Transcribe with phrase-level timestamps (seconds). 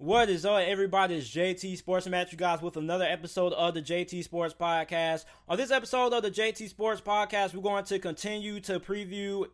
[0.00, 1.16] What is up, everybody?
[1.16, 2.06] It's JT Sports.
[2.06, 5.24] I'm you guys with another episode of the JT Sports Podcast.
[5.48, 9.46] On this episode of the JT Sports Podcast, we're going to continue to preview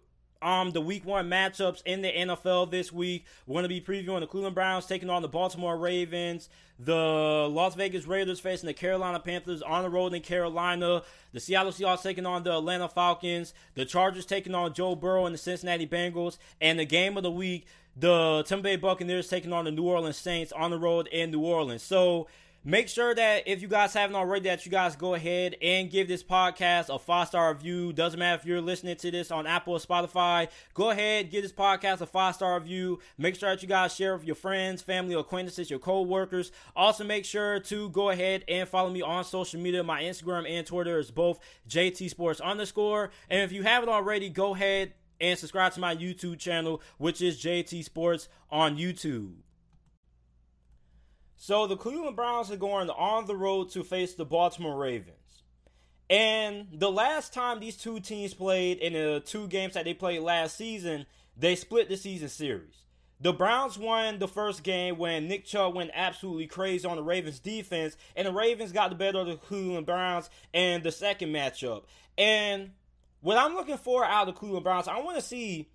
[0.42, 3.24] um the week one matchups in the NFL this week.
[3.46, 7.74] We're going to be previewing the Cleveland Browns taking on the Baltimore Ravens, the Las
[7.74, 12.26] Vegas Raiders facing the Carolina Panthers on the road in Carolina, the Seattle Seahawks taking
[12.26, 16.78] on the Atlanta Falcons, the Chargers taking on Joe Burrow and the Cincinnati Bengals, and
[16.78, 17.66] the game of the week
[17.96, 21.40] the Tampa Bay Buccaneers taking on the New Orleans Saints on the road in New
[21.40, 21.82] Orleans.
[21.82, 22.26] So
[22.64, 26.08] make sure that if you guys haven't already, that you guys go ahead and give
[26.08, 27.92] this podcast a five star review.
[27.92, 30.48] Doesn't matter if you're listening to this on Apple or Spotify.
[30.72, 32.98] Go ahead, give this podcast a five star review.
[33.16, 36.50] Make sure that you guys share with your friends, family, acquaintances, your co-workers.
[36.74, 39.84] Also, make sure to go ahead and follow me on social media.
[39.84, 43.10] My Instagram and Twitter is both JT Sports underscore.
[43.30, 47.42] And if you haven't already, go ahead and subscribe to my YouTube channel, which is
[47.42, 49.34] JT Sports on YouTube.
[51.36, 55.42] So the Cleveland Browns are going on the road to face the Baltimore Ravens.
[56.08, 60.20] And the last time these two teams played in the two games that they played
[60.20, 61.06] last season,
[61.36, 62.84] they split the season series.
[63.20, 67.38] The Browns won the first game when Nick Chubb went absolutely crazy on the Ravens
[67.38, 71.84] defense, and the Ravens got the better of the Cleveland Browns in the second matchup.
[72.18, 72.72] And
[73.24, 75.70] what I'm looking for out of the Cleveland Browns, I want to see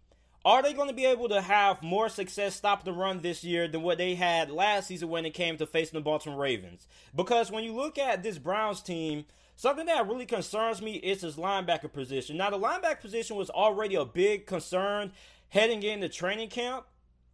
[0.46, 3.68] are they going to be able to have more success stopping the run this year
[3.68, 6.88] than what they had last season when it came to facing the Baltimore Ravens?
[7.16, 11.38] Because when you look at this Browns team, something that really concerns me is his
[11.38, 12.38] linebacker position.
[12.38, 15.12] Now, the linebacker position was already a big concern
[15.50, 16.86] heading into training camp.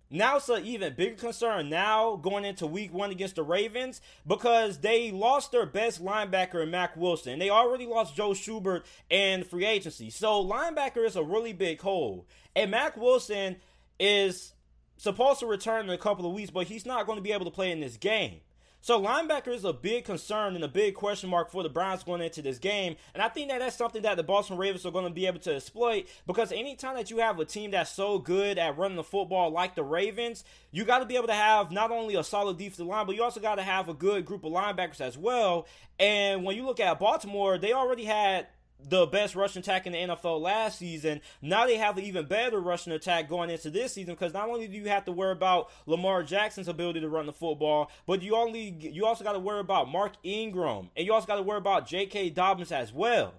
[0.09, 4.77] Now it's an even bigger concern now going into week one against the Ravens because
[4.79, 7.39] they lost their best linebacker in Mack Wilson.
[7.39, 10.11] They already lost Joe Schobert in free agency.
[10.11, 12.27] So linebacker is a really big hole.
[12.55, 13.57] And Mack Wilson
[13.99, 14.53] is
[14.97, 17.45] supposed to return in a couple of weeks, but he's not going to be able
[17.45, 18.39] to play in this game.
[18.85, 22.21] So linebacker is a big concern and a big question mark for the Browns going
[22.21, 22.97] into this game.
[23.15, 25.39] And I think that that's something that the Boston Ravens are going to be able
[25.39, 29.03] to exploit because anytime that you have a team that's so good at running the
[29.03, 32.59] football like the Ravens, you got to be able to have not only a solid
[32.59, 35.65] defensive line, but you also got to have a good group of linebackers as well.
[35.97, 38.45] And when you look at Baltimore, they already had
[38.79, 41.21] the best rushing attack in the NFL last season.
[41.41, 44.67] Now they have an even better rushing attack going into this season because not only
[44.67, 48.35] do you have to worry about Lamar Jackson's ability to run the football, but you
[48.35, 51.57] only you also got to worry about Mark Ingram and you also got to worry
[51.57, 52.31] about J.K.
[52.31, 53.33] Dobbins as well.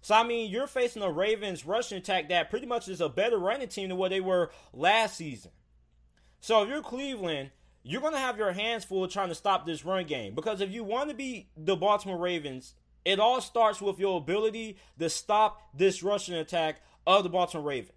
[0.00, 3.38] So I mean, you're facing a Ravens rushing attack that pretty much is a better
[3.38, 5.50] running team than what they were last season.
[6.40, 7.50] So if you're Cleveland,
[7.82, 10.70] you're going to have your hands full trying to stop this run game because if
[10.70, 12.74] you want to beat the Baltimore Ravens
[13.08, 17.92] it all starts with your ability to stop this rushing attack of the Baltimore Ravens.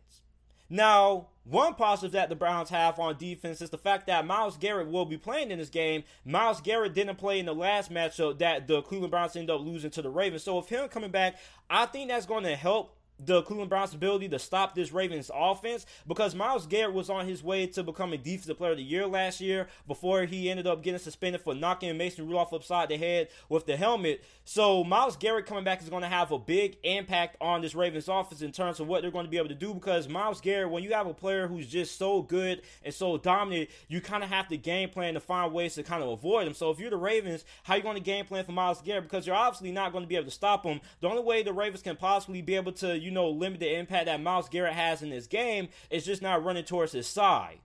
[0.70, 4.88] Now, one positive that the Browns have on defense is the fact that Myles Garrett
[4.88, 6.06] will be playing in this game.
[6.24, 9.92] Myles Garrett didn't play in the last matchup that the Cleveland Browns ended up losing
[9.92, 10.44] to the Ravens.
[10.44, 11.36] So, with him coming back,
[11.70, 12.96] I think that's going to help
[13.26, 17.44] the Cleveland Browns' ability to stop this Ravens offense because Myles Garrett was on his
[17.44, 21.00] way to becoming Defensive Player of the Year last year before he ended up getting
[21.00, 24.24] suspended for knocking Mason Rudolph upside the head with the helmet.
[24.44, 28.08] So Myles Garrett coming back is going to have a big impact on this Ravens
[28.08, 30.72] offense in terms of what they're going to be able to do because Myles Garrett,
[30.72, 34.30] when you have a player who's just so good and so dominant, you kind of
[34.30, 36.54] have to game plan to find ways to kind of avoid him.
[36.54, 39.04] So if you're the Ravens, how are you going to game plan for Myles Garrett?
[39.04, 40.82] Because you're obviously not going to be able to stop him.
[41.00, 43.78] The only way the Ravens can possibly be able to, you you know, limit the
[43.78, 45.68] impact that Myles Garrett has in this game.
[45.90, 47.60] It's just not running towards his side.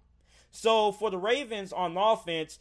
[0.50, 2.58] So for the Ravens on offense,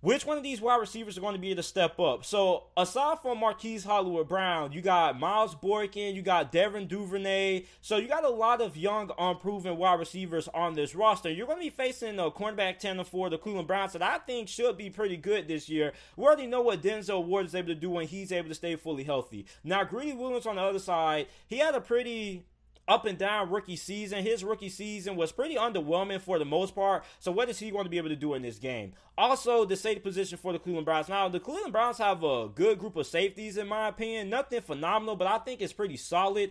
[0.00, 2.24] which one of these wide receivers are going to be able to step up?
[2.24, 7.64] So, aside from Marquise Hollywood Brown, you got Miles Boykin, you got Devin Duvernay.
[7.80, 11.30] So, you got a lot of young, unproven wide receivers on this roster.
[11.30, 14.48] You're going to be facing a cornerback tandem for the Cleveland Browns that I think
[14.48, 15.92] should be pretty good this year.
[16.16, 18.76] We already know what Denzel Ward is able to do when he's able to stay
[18.76, 19.46] fully healthy.
[19.64, 22.44] Now, Greedy Williams on the other side, he had a pretty
[22.88, 24.24] up and down rookie season.
[24.24, 27.04] His rookie season was pretty underwhelming for the most part.
[27.20, 28.94] So what is he going to be able to do in this game?
[29.16, 31.08] Also, the safety position for the Cleveland Browns.
[31.08, 34.30] Now, the Cleveland Browns have a good group of safeties in my opinion.
[34.30, 36.50] Nothing phenomenal, but I think it's pretty solid.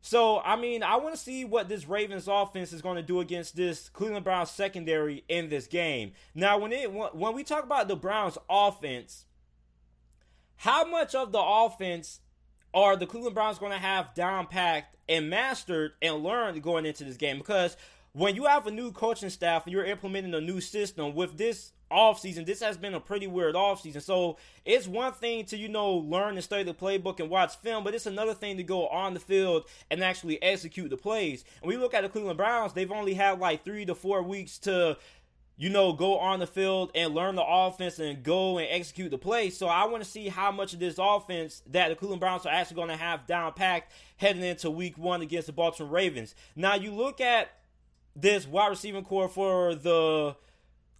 [0.00, 3.20] So, I mean, I want to see what this Ravens offense is going to do
[3.20, 6.12] against this Cleveland Browns secondary in this game.
[6.34, 9.24] Now, when it when we talk about the Browns offense,
[10.56, 12.20] how much of the offense
[12.74, 17.04] are the Cleveland Browns going to have down packed and mastered and learned going into
[17.04, 17.38] this game?
[17.38, 17.76] Because
[18.12, 21.72] when you have a new coaching staff and you're implementing a new system with this
[21.90, 24.02] offseason, this has been a pretty weird offseason.
[24.02, 27.84] So it's one thing to, you know, learn and study the playbook and watch film,
[27.84, 31.44] but it's another thing to go on the field and actually execute the plays.
[31.62, 34.58] And we look at the Cleveland Browns, they've only had like three to four weeks
[34.60, 34.96] to
[35.56, 39.18] you know, go on the field and learn the offense and go and execute the
[39.18, 39.50] play.
[39.50, 42.52] So I want to see how much of this offense that the Cleveland Browns are
[42.52, 46.34] actually going to have down packed heading into week one against the Baltimore Ravens.
[46.56, 47.52] Now you look at
[48.16, 50.36] this wide receiving core for the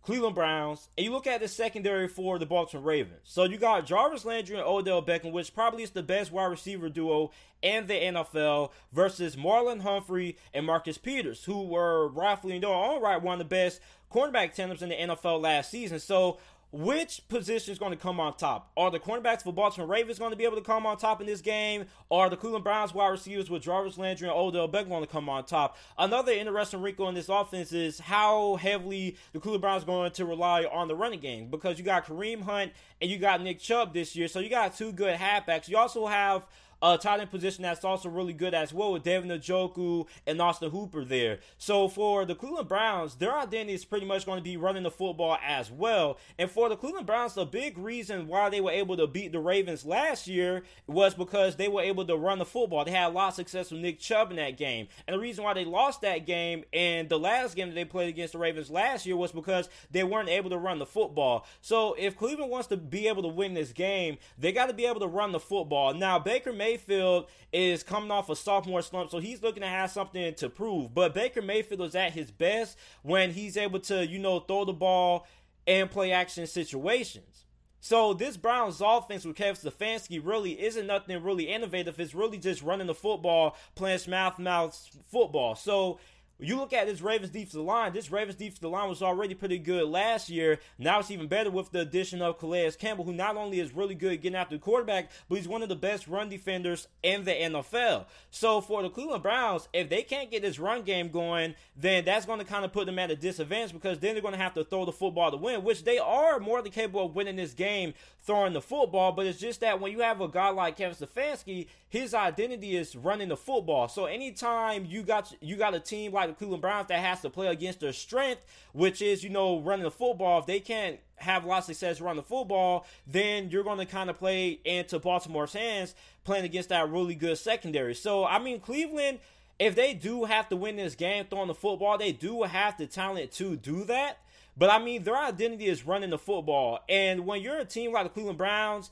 [0.05, 3.21] Cleveland Browns, and you look at the secondary for the Baltimore Ravens.
[3.25, 6.91] So you got Jarvis Landry and Odell Beckham, which probably is the best wide receiver
[6.91, 7.31] duo
[7.63, 13.01] in the NFL, versus Marlon Humphrey and Marcus Peters, who were rightfully in their own
[13.01, 13.81] right one of the best
[14.15, 15.99] cornerback tandems in the NFL last season.
[15.99, 16.39] So
[16.71, 18.73] which position is going to come on top?
[18.77, 21.27] Are the cornerbacks for Baltimore Ravens going to be able to come on top in
[21.27, 21.87] this game?
[22.11, 25.29] Are the Cleveland Browns wide receivers with Jarvis Landry and Odell Beckham going to come
[25.29, 25.77] on top?
[25.97, 30.65] Another interesting wrinkle in this offense is how heavily the Cleveland Browns going to rely
[30.65, 34.17] on the running game because you got Kareem Hunt and you got Nick Chubb this
[34.17, 35.69] year, so you got two good halfbacks.
[35.69, 36.45] You also have
[36.93, 40.71] a tight end position that's also really good as well with David Njoku and Austin
[40.71, 41.39] Hooper there.
[41.57, 44.91] So for the Cleveland Browns, their identity is pretty much going to be running the
[44.91, 46.19] football as well.
[46.39, 49.41] And for the Cleveland Browns, the big reason why they were able to beat the
[49.41, 52.85] Ravens last year was because they were able to run the football.
[52.85, 54.89] They had a lot of success with Nick Chubb in that game.
[55.07, 58.11] And the reason why they lost that game and the last game that they played
[58.11, 61.47] against the Ravens last year was because they weren't able to run the football.
[61.63, 64.85] So if Cleveland wants to be able to win this game, they got to be
[64.85, 65.95] able to run the football.
[65.95, 69.93] Now, Baker Mayfield Mayfield is coming off a sophomore slump, so he's looking to have
[69.93, 70.93] something to prove.
[70.93, 74.73] But Baker Mayfield is at his best when he's able to, you know, throw the
[74.73, 75.27] ball
[75.67, 77.45] and play action situations.
[77.81, 82.01] So this Browns offense with Kevin Stefanski really isn't nothing really innovative.
[82.01, 85.55] It's really just running the football, playing mouth mouth football.
[85.55, 86.01] So
[86.47, 87.93] you look at this Ravens defensive line.
[87.93, 90.59] This Ravens defensive line was already pretty good last year.
[90.79, 93.95] Now it's even better with the addition of Calais Campbell, who not only is really
[93.95, 97.33] good getting after the quarterback, but he's one of the best run defenders in the
[97.33, 98.07] NFL.
[98.31, 102.27] So for the Cleveland Browns, if they can't get this run game going, then that's
[102.27, 104.55] going to kind of put them at a disadvantage because then they're going to have
[104.55, 107.55] to throw the football to win, which they are more than capable of winning this
[107.55, 109.13] game throwing the football.
[109.13, 112.97] But it's just that when you have a guy like Kevin Stefanski, his identity is
[112.97, 113.89] running the football.
[113.89, 117.31] So anytime you got you got a team like the Cleveland Browns that has to
[117.31, 118.43] play against their strength,
[118.73, 122.01] which is you know running the football, if they can't have a lot of success
[122.01, 125.95] running the football, then you're going to kind of play into Baltimore's hands
[126.25, 127.95] playing against that really good secondary.
[127.95, 129.19] So I mean Cleveland.
[129.57, 132.89] If they do have to win this game throwing the football, they do have the
[132.89, 134.19] talent to do that.
[134.57, 136.81] But I mean, their identity is running the football.
[136.89, 138.91] And when you're a team like the Cleveland Browns,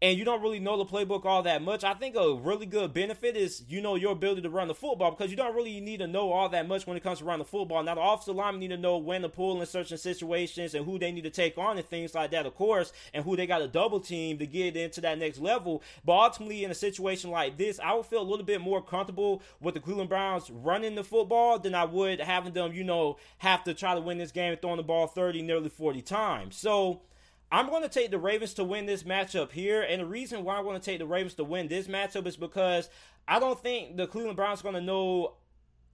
[0.00, 2.92] and you don't really know the playbook all that much, I think a really good
[2.92, 5.98] benefit is you know your ability to run the football because you don't really need
[5.98, 7.82] to know all that much when it comes to running the football.
[7.82, 10.98] Now the offensive linemen need to know when to pull in certain situations and who
[10.98, 13.58] they need to take on and things like that, of course, and who they got
[13.58, 15.82] to double team to get into that next level.
[16.04, 19.42] But ultimately, in a situation like this, I would feel a little bit more comfortable
[19.60, 23.64] with the Cleveland Browns running the football than I would having them, you know, have
[23.64, 26.56] to try to win this game throwing the ball 30, nearly 40 times.
[26.56, 27.00] So
[27.50, 29.82] I'm going to take the Ravens to win this matchup here.
[29.82, 32.36] And the reason why I want to take the Ravens to win this matchup is
[32.36, 32.88] because
[33.26, 35.34] I don't think the Cleveland Browns are going to know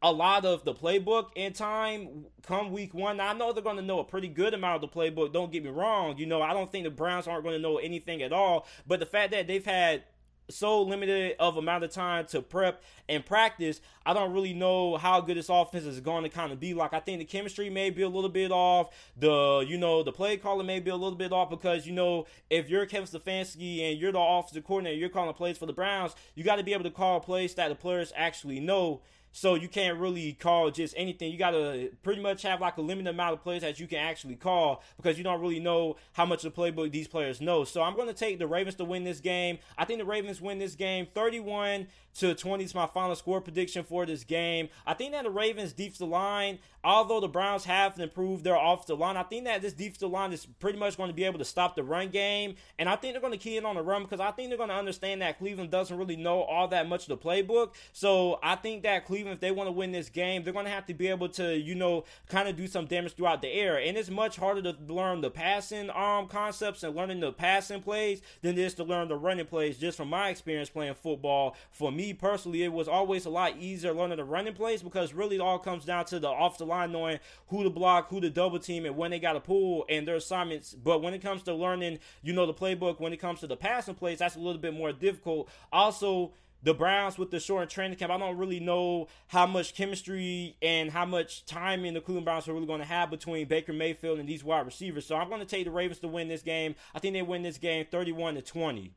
[0.03, 3.17] a lot of the playbook in time come week one.
[3.17, 5.33] Now, I know they're going to know a pretty good amount of the playbook.
[5.33, 6.19] Don't get me wrong.
[6.19, 8.67] You know, I don't think the Browns aren't going to know anything at all.
[8.87, 10.05] But the fact that they've had
[10.51, 15.21] so limited of amount of time to prep and practice, I don't really know how
[15.21, 16.75] good this offense is going to kind of be.
[16.75, 18.95] Like I think the chemistry may be a little bit off.
[19.17, 22.27] The you know the play calling may be a little bit off because you know
[22.51, 26.15] if you're Kevin Stefanski and you're the offensive coordinator, you're calling plays for the Browns,
[26.35, 29.01] you got to be able to call plays that the players actually know
[29.37, 31.33] so you can't really call just anything.
[31.33, 33.99] You got to pretty much have like a limited amount of players that you can
[33.99, 37.65] actually call because you don't really know how much of the playbook these players know.
[37.65, 39.59] So I'm to take the Ravens to win this game.
[39.77, 41.89] I think the Ravens win this game 31
[42.19, 44.69] to 20 is my final score prediction for this game.
[44.87, 49.17] I think that the Ravens defensive line, although the Browns have improved their offensive line,
[49.17, 51.75] I think that this defensive line is pretty much going to be able to stop
[51.75, 52.57] the run game.
[52.79, 54.59] And I think they're going to key in on the run because I think they're
[54.59, 57.75] going to understand that Cleveland doesn't really know all that much of the playbook.
[57.93, 60.71] So I think that Cleveland, if they want to win this game, they're going to
[60.71, 63.79] have to be able to, you know, kind of do some damage throughout the air.
[63.79, 68.21] And it's much harder to learn the passing arm concepts and learning the passing plays
[68.43, 71.57] than it is to learn the running plays, just from my experience playing football.
[71.71, 75.37] For me, personally, it was always a lot easier learning the running plays because really
[75.37, 78.59] it all comes down to the off the knowing who to block, who to double
[78.59, 80.75] team, and when they got to pull and their assignments.
[80.75, 83.57] But when it comes to learning, you know, the playbook, when it comes to the
[83.57, 85.49] passing plays, that's a little bit more difficult.
[85.73, 86.33] Also,
[86.65, 90.91] the Browns with the short training camp, I don't really know how much chemistry and
[90.91, 94.29] how much timing the Cleveland Browns are really going to have between Baker Mayfield and
[94.29, 95.05] these wide receivers.
[95.07, 96.75] So I'm going to take the Ravens to win this game.
[96.95, 98.93] I think they win this game 31 to 20.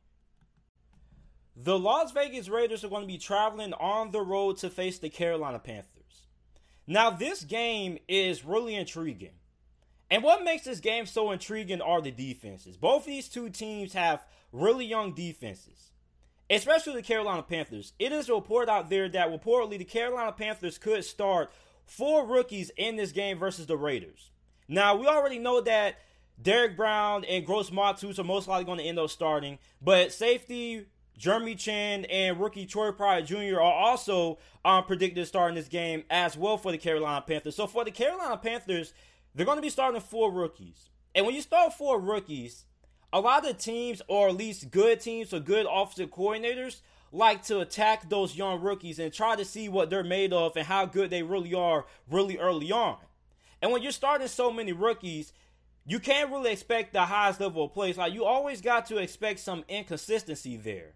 [1.60, 5.10] The Las Vegas Raiders are going to be traveling on the road to face the
[5.10, 5.97] Carolina Panthers.
[6.90, 9.34] Now, this game is really intriguing.
[10.10, 12.78] And what makes this game so intriguing are the defenses.
[12.78, 15.90] Both these two teams have really young defenses,
[16.48, 17.92] especially the Carolina Panthers.
[17.98, 21.52] It is a report out there that reportedly the Carolina Panthers could start
[21.84, 24.30] four rookies in this game versus the Raiders.
[24.66, 25.96] Now, we already know that
[26.40, 30.86] Derrick Brown and Gross Matos are most likely going to end up starting, but safety
[31.18, 33.56] Jeremy Chinn and rookie Troy Pryor Jr.
[33.56, 37.56] are also um, predicted to start in this game as well for the Carolina Panthers.
[37.56, 38.94] So for the Carolina Panthers,
[39.34, 40.90] they're going to be starting four rookies.
[41.14, 42.66] And when you start four rookies,
[43.12, 47.60] a lot of teams, or at least good teams or good offensive coordinators, like to
[47.60, 51.10] attack those young rookies and try to see what they're made of and how good
[51.10, 52.98] they really are really early on.
[53.60, 55.32] And when you're starting so many rookies,
[55.84, 57.96] you can't really expect the highest level of plays.
[57.96, 60.92] Like you always got to expect some inconsistency there.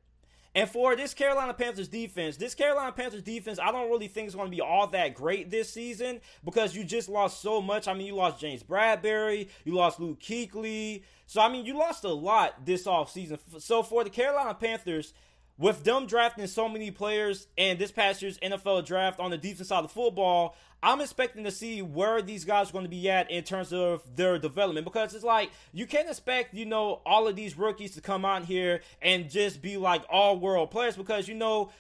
[0.55, 4.35] And for this Carolina Panthers defense, this Carolina Panthers defense, I don't really think is
[4.35, 7.89] going to be all that great this season because you just lost so much.
[7.89, 11.05] I mean, you lost James Bradberry, you lost Luke Kuechly.
[11.27, 13.39] So, I mean, you lost a lot this offseason.
[13.59, 15.15] So, for the Carolina Panthers,
[15.59, 19.69] with them drafting so many players and this past year's NFL draft on the defense
[19.69, 23.31] side of football, I'm expecting to see where these guys are going to be at
[23.31, 24.85] in terms of their development.
[24.85, 28.45] Because it's like you can't expect, you know, all of these rookies to come out
[28.45, 31.71] here and just be like all world players because, you know,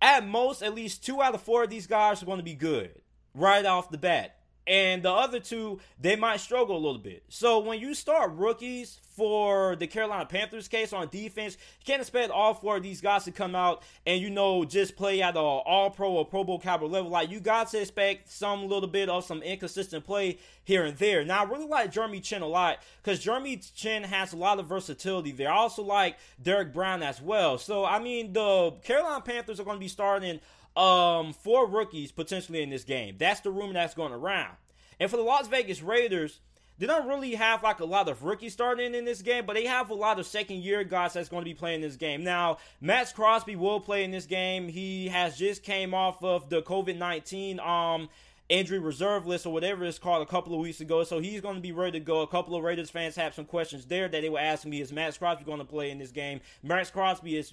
[0.00, 2.54] at most, at least two out of four of these guys are going to be
[2.54, 3.02] good
[3.34, 4.37] right off the bat
[4.68, 7.24] and the other two they might struggle a little bit.
[7.28, 12.30] So when you start rookies for the Carolina Panthers case on defense, you can't expect
[12.30, 15.40] all four of these guys to come out and you know just play at the
[15.40, 17.10] All Pro or Pro Bowl caliber level.
[17.10, 21.24] Like you got to expect some little bit of some inconsistent play here and there.
[21.24, 24.66] Now I really like Jeremy Chinn a lot because Jeremy Chinn has a lot of
[24.66, 25.50] versatility there.
[25.50, 27.58] I also like Derrick Brown as well.
[27.58, 30.40] So I mean the Carolina Panthers are going to be starting
[30.78, 33.16] um, four rookies potentially in this game.
[33.18, 34.56] That's the rumor that's going around.
[35.00, 36.40] And for the Las Vegas Raiders,
[36.78, 39.66] they don't really have like a lot of rookies starting in this game, but they
[39.66, 42.22] have a lot of second year guys that's going to be playing this game.
[42.22, 44.68] Now, Maxx Crosby will play in this game.
[44.68, 48.08] He has just came off of the COVID nineteen um
[48.48, 51.04] injury reserve list or whatever it's called a couple of weeks ago.
[51.04, 52.22] So he's going to be ready to go.
[52.22, 54.92] A couple of Raiders fans have some questions there that they were asking me: Is
[54.92, 56.40] Maxx Crosby going to play in this game?
[56.62, 57.52] Maxx Crosby is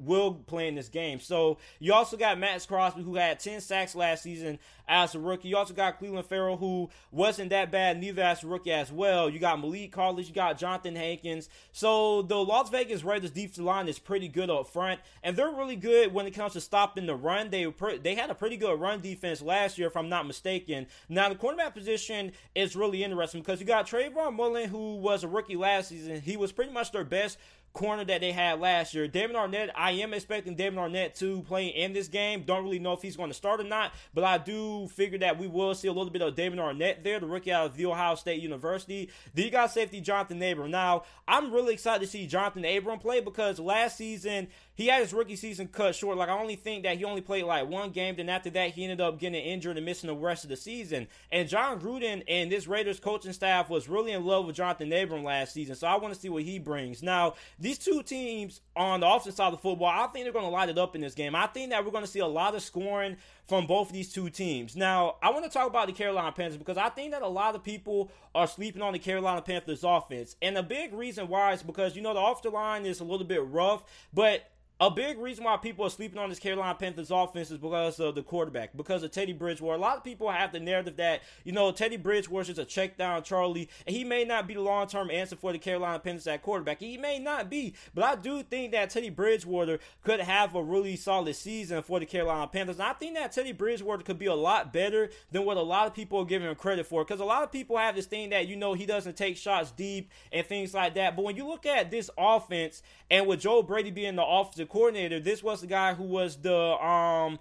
[0.00, 1.20] will play in this game.
[1.20, 4.58] So you also got Maxx Crosby, who had 10 sacks last season
[4.90, 5.48] as a rookie.
[5.48, 9.30] You also got Clelin Ferrell, who wasn't that bad neither as a rookie as well.
[9.30, 11.48] You got Maliek Collins, you got Johnathan Hankins.
[11.72, 15.76] So the Las Vegas Raiders defensive line is pretty good up front, and they're really
[15.76, 17.50] good when it comes to stopping the run.
[17.50, 20.88] They pre- they had a pretty good run defense last year, if I'm not mistaken.
[21.08, 25.28] Now the cornerback position is really interesting because you got Trayvon Mullen, who was a
[25.28, 26.20] rookie last season.
[26.20, 27.38] He was pretty much their best
[27.72, 29.06] corner that they had last year.
[29.06, 32.42] Damon Arnette, I am expecting Damon Arnette to play in this game.
[32.42, 35.38] Don't really know if he's going to start or not, but I do figure that
[35.38, 37.86] we will see a little bit of Damon Arnette there, the rookie out of the
[37.86, 39.10] Ohio State University.
[39.34, 40.70] Then you got safety Johnathan Abram.
[40.70, 44.48] Now, I'm really excited to see Johnathan Abram play because last season
[44.80, 46.16] he had his rookie season cut short.
[46.16, 48.16] Like I only think that he only played like one game.
[48.16, 51.06] Then after that, he ended up getting injured and missing the rest of the season.
[51.30, 55.22] And Jon Gruden and this Raiders coaching staff was really in love with Johnathan Abram
[55.22, 55.74] last season.
[55.74, 57.02] So I want to see what he brings.
[57.02, 60.46] Now these two teams on the offensive side of the football, I think they're going
[60.46, 61.34] to light it up in this game.
[61.34, 64.10] I think that we're going to see a lot of scoring from both of these
[64.10, 64.76] two teams.
[64.76, 67.54] Now, I want to talk about the Carolina Panthers because I think that a lot
[67.54, 70.36] of people are sleeping on the Carolina Panthers offense.
[70.40, 73.26] And a big reason why is because, you know, the offensive line is a little
[73.26, 73.84] bit rough,
[74.14, 78.00] but a big reason why people are sleeping on this Carolina Panthers offense is because
[78.00, 79.76] of the quarterback, because of Teddy Bridgewater.
[79.76, 82.64] A lot of people have the narrative that, you know, Teddy Bridgewater is just a
[82.64, 85.98] check down Charlie, and he may not be the long term answer for the Carolina
[85.98, 86.80] Panthers at quarterback.
[86.80, 90.96] He may not be, but I do think that Teddy Bridgewater could have a really
[90.96, 92.76] solid season for the Carolina Panthers.
[92.76, 95.88] And I think that Teddy Bridgewater could be a lot better than what a lot
[95.88, 98.30] of people are giving him credit for, because a lot of people have this thing
[98.30, 101.16] that, you know, he doesn't take shots deep and things like that.
[101.16, 105.20] But when you look at this offense, and with Joe Brady being the offensive coordinator,
[105.20, 107.38] this was the guy who was the um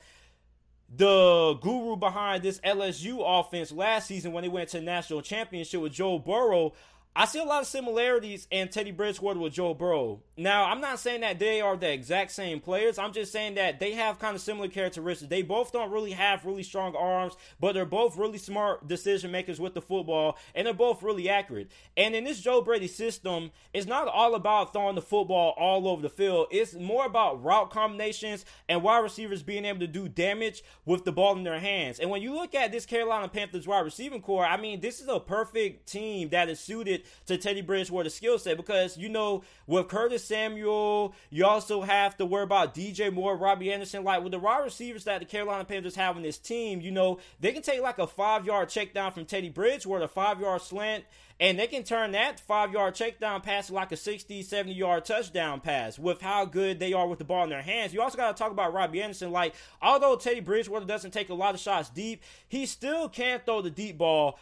[0.96, 5.94] the guru behind this LSU offense last season when they went to national championship with
[5.94, 6.74] Joe Burrow.
[7.16, 10.22] I see a lot of similarities in Teddy Bridgewater with Joe Burrow.
[10.38, 12.98] Now, I'm not saying that they are the exact same players.
[12.98, 15.30] I'm just saying that they have kind of similar characteristics.
[15.30, 19.60] They both don't really have really strong arms, but they're both really smart decision makers
[19.60, 21.72] with the football, and they're both really accurate.
[21.98, 26.02] And in this Joe Brady system, it's not all about throwing the football all over
[26.02, 26.48] the field.
[26.52, 31.12] It's more about route combinations and wide receivers being able to do damage with the
[31.12, 32.00] ball in their hands.
[32.00, 35.10] And when you look at this Carolina Panthers wide receiving core, I mean, this is
[35.10, 39.88] a perfect team that is suited to Teddy Bridgewater's skill set because, you know, with
[39.88, 44.04] Curtis Samuel, you also have to worry about DJ Moore, Robbie Anderson.
[44.04, 47.20] Like with the wide receivers that the Carolina Panthers have in this team, you know,
[47.40, 50.62] they can take like a five yard check down from Teddy Bridgewater, a five yard
[50.62, 51.06] slant,
[51.40, 55.06] and they can turn that five yard check down pass like a 60, 70 yard
[55.06, 57.94] touchdown pass with how good they are with the ball in their hands.
[57.94, 59.32] You also got to talk about Robbie Anderson.
[59.32, 63.62] Like, although Teddy Bridgewater doesn't take a lot of shots deep, he still can't throw
[63.62, 64.38] the deep ball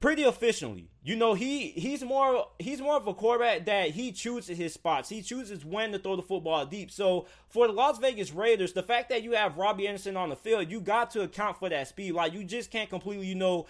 [0.00, 0.90] pretty efficiently.
[1.02, 5.08] You know, he he's more he's more of a quarterback that he chooses his spots.
[5.08, 6.90] He chooses when to throw the football deep.
[6.90, 10.36] So for the Las Vegas Raiders, the fact that you have Robbie Anderson on the
[10.36, 12.12] field, you got to account for that speed.
[12.12, 13.66] Like you just can't completely, you know,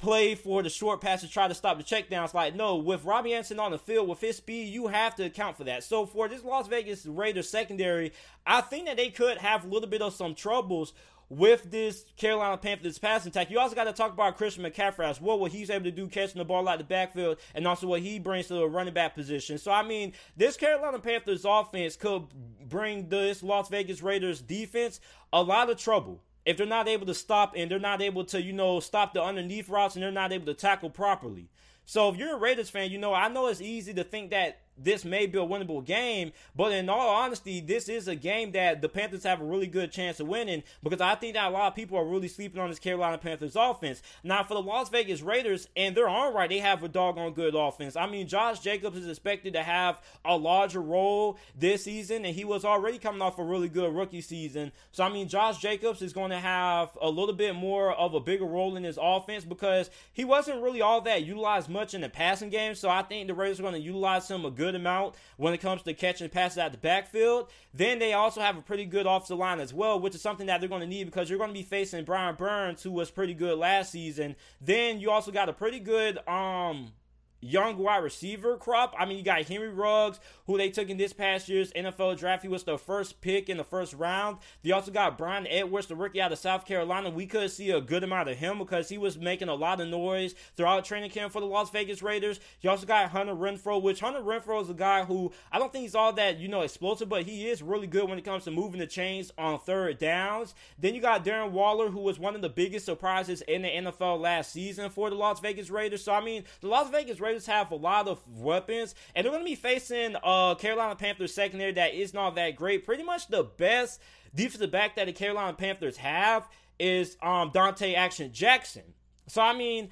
[0.00, 2.32] play for the short pass to try to stop the checkdowns.
[2.32, 5.56] Like, no, with Robbie Anderson on the field, with his speed, you have to account
[5.56, 5.84] for that.
[5.84, 8.12] So for this Las Vegas Raiders secondary,
[8.46, 10.94] I think that they could have a little bit of some troubles
[11.30, 13.50] with this Carolina Panthers passing attack.
[13.50, 16.08] You also got to talk about Christian McCaffrey as well, what he's able to do
[16.08, 19.14] catching the ball out the backfield, and also what he brings to the running back
[19.14, 19.56] position.
[19.56, 22.24] So, I mean, this Carolina Panthers offense could
[22.68, 25.00] bring this Las Vegas Raiders defense
[25.32, 28.42] a lot of trouble if they're not able to stop and they're not able to,
[28.42, 31.48] you know, stop the underneath routes and they're not able to tackle properly.
[31.84, 34.60] So if you're a Raiders fan, you know, I know it's easy to think that
[34.82, 38.80] this may be a winnable game, but in all honesty, this is a game that
[38.82, 41.68] the Panthers have a really good chance of winning because I think that a lot
[41.68, 44.02] of people are really sleeping on this Carolina Panthers offense.
[44.24, 47.54] Now, for the Las Vegas Raiders, and they're on right, they have a doggone good
[47.54, 47.96] offense.
[47.96, 52.44] I mean, Josh Jacobs is expected to have a larger role this season, and he
[52.44, 54.72] was already coming off a really good rookie season.
[54.92, 58.20] So, I mean, Josh Jacobs is going to have a little bit more of a
[58.20, 62.08] bigger role in his offense because he wasn't really all that utilized much in the
[62.08, 62.74] passing game.
[62.74, 65.52] So, I think the Raiders are going to utilize him a good good amount when
[65.52, 67.50] it comes to catching passes out the backfield.
[67.74, 70.60] Then they also have a pretty good offensive line as well, which is something that
[70.60, 73.34] they're going to need because you're going to be facing Brian Burns, who was pretty
[73.34, 74.36] good last season.
[74.60, 76.92] Then you also got a pretty good um
[77.40, 78.94] young wide receiver crop.
[78.98, 82.42] I mean, you got Henry Ruggs, who they took in this past year's NFL draft.
[82.42, 84.38] He was the first pick in the first round.
[84.62, 87.10] They also got Bryan Edwards, the rookie out of South Carolina.
[87.10, 89.88] We could see a good amount of him because he was making a lot of
[89.88, 92.40] noise throughout training camp for the Las Vegas Raiders.
[92.60, 95.82] You also got Hunter Renfrow, which Hunter Renfrow is a guy who I don't think
[95.82, 98.50] he's all that, you know, explosive, but he is really good when it comes to
[98.50, 100.54] moving the chains on third downs.
[100.78, 104.20] Then you got Darren Waller, who was one of the biggest surprises in the NFL
[104.20, 106.02] last season for the Las Vegas Raiders.
[106.02, 109.32] So, I mean, the Las Vegas Raiders Raiders have a lot of weapons, and they're
[109.32, 112.84] going to be facing a Carolina Panthers secondary that is not that great.
[112.84, 114.00] Pretty much the best
[114.34, 116.48] defensive back that the Carolina Panthers have
[116.80, 118.82] is um, Dante Action Jackson.
[119.28, 119.90] So, I mean,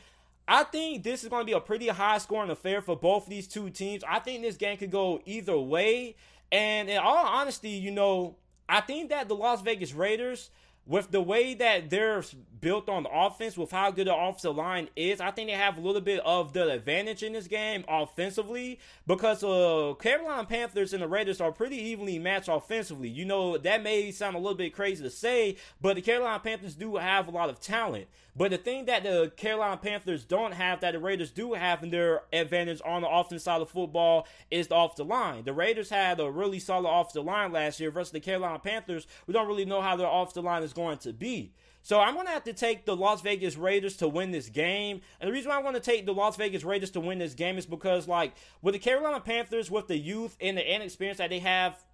[0.48, 3.30] I think this is going to be a pretty high scoring affair for both of
[3.30, 4.02] these two teams.
[4.08, 6.16] I think this game could go either way.
[6.50, 8.36] And in all honesty, you know,
[8.68, 10.50] I think that the Las Vegas Raiders
[10.88, 12.24] with the way that they're
[12.60, 15.76] built on the offense, with how good the offensive line is, I think they have
[15.76, 21.02] a little bit of the advantage in this game offensively because uh, Carolina Panthers and
[21.02, 23.10] the Raiders are pretty evenly matched offensively.
[23.10, 26.74] You know, that may sound a little bit crazy to say, but the Carolina Panthers
[26.74, 28.06] do have a lot of talent.
[28.38, 31.90] But the thing that the Carolina Panthers don't have that the Raiders do have in
[31.90, 35.42] their advantage on the offensive side of football is the offensive line.
[35.42, 39.08] The Raiders had a really solid off the line last year versus the Carolina Panthers.
[39.26, 41.52] We don't really know how their off the line is going to be.
[41.82, 45.00] So I'm going to have to take the Las Vegas Raiders to win this game.
[45.20, 47.34] And the reason why I want to take the Las Vegas Raiders to win this
[47.34, 51.30] game is because, like, with the Carolina Panthers, with the youth and the inexperience that
[51.30, 51.84] they have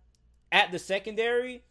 [0.52, 1.62] at the secondary,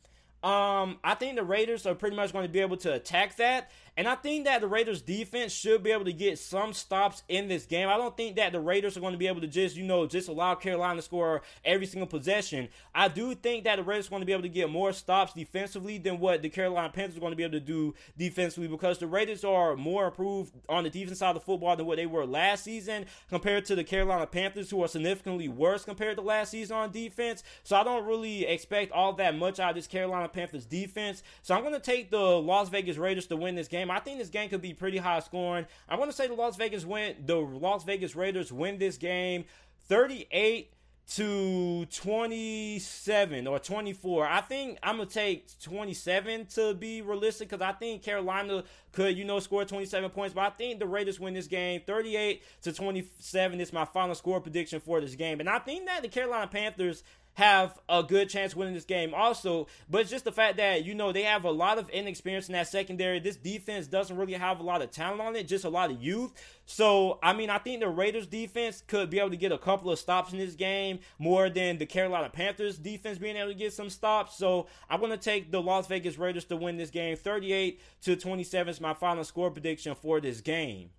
[0.44, 3.72] um, I think the Raiders are pretty much going to be able to attack that.
[3.96, 7.48] And I think that the Raiders defense should be able to get some stops in
[7.48, 7.90] this game.
[7.90, 10.08] I don't think that the Raiders are going to be able to just, you know,
[10.08, 12.70] just allow Carolina to score every single possession.
[12.96, 15.34] I do think that the Raiders are going to be able to get more stops
[15.34, 18.98] defensively than what the Carolina Panthers are going to be able to do defensively because
[18.98, 22.08] the Raiders are more improved on the defense side of the football than what they
[22.08, 26.50] were last season compared to the Carolina Panthers, who are significantly worse compared to last
[26.50, 27.44] season on defense.
[27.64, 31.22] So I don't really expect all that much out of this Carolina Panthers defense.
[31.44, 33.92] So I'm going to take the Las Vegas Raiders to win this game game.
[33.92, 35.66] I think this game could be pretty high scoring.
[35.88, 39.46] I want to say the Las Vegas win the Las Vegas Raiders win this game
[39.88, 40.74] 38
[41.06, 44.26] to 27 or 24.
[44.26, 49.18] I think I'm going to take 27 to be realistic because I think Carolina could,
[49.18, 50.34] you know, score 27 points.
[50.34, 54.40] But I think the Raiders win this game 38 to 27 is my final score
[54.40, 55.42] prediction for this game.
[55.42, 59.68] And I think that the Carolina Panthers have a good chance winning this game also.
[59.90, 62.54] But it's just the fact that, you know, they have a lot of inexperience in
[62.54, 63.20] that secondary.
[63.20, 66.02] This defense doesn't really have a lot of talent on it, just a lot of
[66.02, 66.32] youth.
[66.66, 69.92] So, I mean, I think the Raiders defense could be able to get a couple
[69.92, 73.74] of stops in this game more than the Carolina Panthers defense being able to get
[73.74, 74.38] some stops.
[74.38, 77.18] So, I'm going to take the Las Vegas Raiders to win this game.
[77.18, 80.92] 38 to 27 is my final score prediction for this game.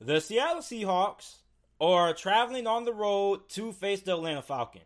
[0.00, 1.36] The Seattle Seahawks
[1.80, 4.84] or traveling on the road to face the Atlanta Falcons.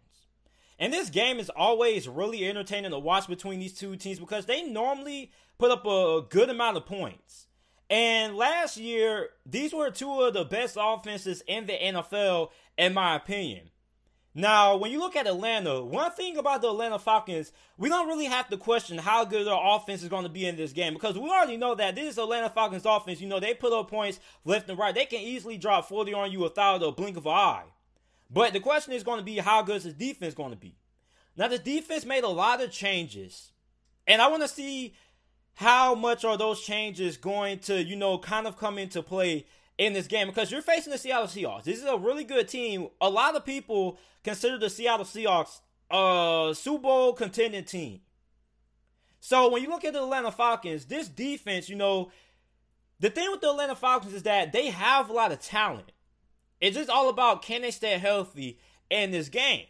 [0.79, 4.63] And this game is always really entertaining to watch between these two teams because they
[4.63, 7.47] normally put up a good amount of points.
[7.91, 13.17] And last year, these were two of the best offenses in the NFL, in my
[13.17, 13.71] opinion.
[14.37, 18.25] Now, when you look at Atlanta, one thing about the Atlanta Falcons, we don't really
[18.25, 21.17] have to question how good their offense is going to be in this game because
[21.17, 24.69] we already know that this Atlanta Falcons offense, you know, they put up points left
[24.69, 24.93] and right.
[24.93, 27.65] They can easily drop 40 on you without a blink of an eye.
[28.29, 30.75] But the question is going to be how good is his defense going to be?
[31.37, 33.53] Now, the defense made a lot of changes,
[34.07, 34.95] and I want to see
[35.55, 39.47] how much are those changes going to, you know, kind of come into play
[39.79, 41.65] in this game because you're facing the Seattle Seahawks.
[41.65, 42.89] This is a really good team.
[43.01, 45.61] A lot of people consider the Seattle Seahawks
[45.91, 48.01] a Super Bowl contending team.
[49.21, 52.11] So when you look at the Atlanta Falcons, this defense, you know,
[53.01, 55.93] the thing with the Atlanta Falcons is that they have a lot of talent.
[56.61, 58.59] It's just all about can they stay healthy
[58.91, 59.67] in this game.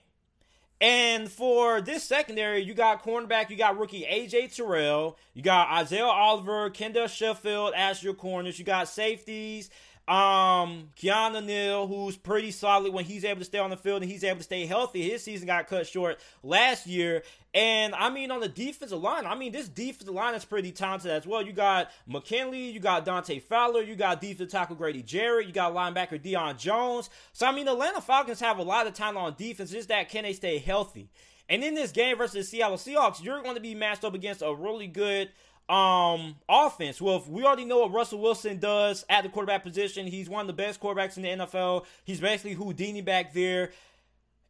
[0.81, 6.05] And for this secondary, you got cornerback, you got rookie AJ Terrell, you got Isaiah
[6.05, 9.71] Oliver, Kendall Sheffield as your corners, you got safeties,
[10.07, 14.11] um, Keanu Neal, who's pretty solid when he's able to stay on the field and
[14.11, 15.09] he's able to stay healthy.
[15.09, 17.23] His season got cut short last year.
[17.55, 21.11] And I mean, on the defensive line, I mean, this defensive line is pretty talented
[21.11, 21.40] as well.
[21.40, 25.73] You got McKinley, you got Dante Fowler, you got defensive tackle Grady Jarrett, you got
[25.73, 27.09] linebacker Deion Jones.
[27.33, 29.71] So, I mean, the Atlanta Falcons have a lot of talent on defense.
[29.71, 31.09] Just that can they stay healthy?
[31.49, 34.43] And in this game versus the Seattle Seahawks, you're going to be matched up against
[34.43, 35.31] a really good
[35.68, 37.00] um offense.
[37.00, 40.07] Well, we already know what Russell Wilson does at the quarterback position.
[40.07, 41.87] He's one of the best quarterbacks in the NFL.
[42.05, 43.70] He's basically Houdini back there.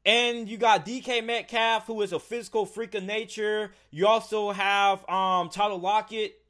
[0.07, 3.73] And you got DK Metcalf, who is a physical freak of nature.
[3.91, 6.41] You also have um Tyler Lockett.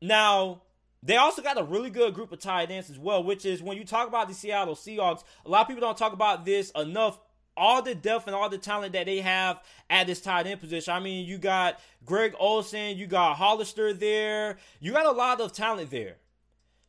[0.00, 0.62] Now,
[1.02, 3.76] they also got a really good group of tight ends as well, which is when
[3.76, 7.20] you talk about the Seattle Seahawks, a lot of people don't talk about this enough
[7.56, 10.92] all the depth and all the talent that they have at this tight end position.
[10.92, 15.52] I mean, you got Greg Olsen, you got Hollister there, you got a lot of
[15.52, 16.16] talent there.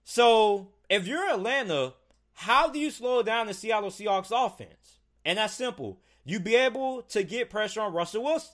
[0.04, 1.93] So if you're Atlanta,
[2.34, 4.99] how do you slow down the Seattle Seahawks offense?
[5.23, 5.99] And that's simple.
[6.23, 8.51] You be able to get pressure on Russell Wilson.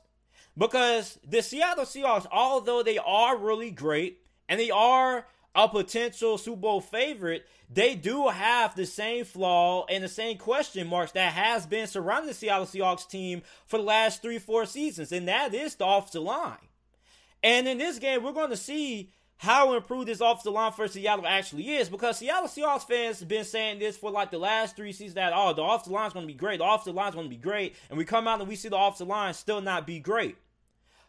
[0.58, 4.20] Because the Seattle Seahawks, although they are really great
[4.50, 10.04] and they are a potential Super Bowl favorite, they do have the same flaw and
[10.04, 14.22] the same question marks that has been surrounding the Seattle Seahawks team for the last
[14.22, 16.58] three, four seasons, and that is the offensive line.
[17.44, 21.26] And in this game, we're going to see how improved this offensive line for Seattle
[21.26, 24.92] actually is because Seattle Seahawks fans have been saying this for like the last three
[24.92, 26.60] seasons that, oh, the offensive line is going to be great.
[26.60, 27.76] The offensive line is going to be great.
[27.90, 30.38] And we come out and we see the offensive line still not be great.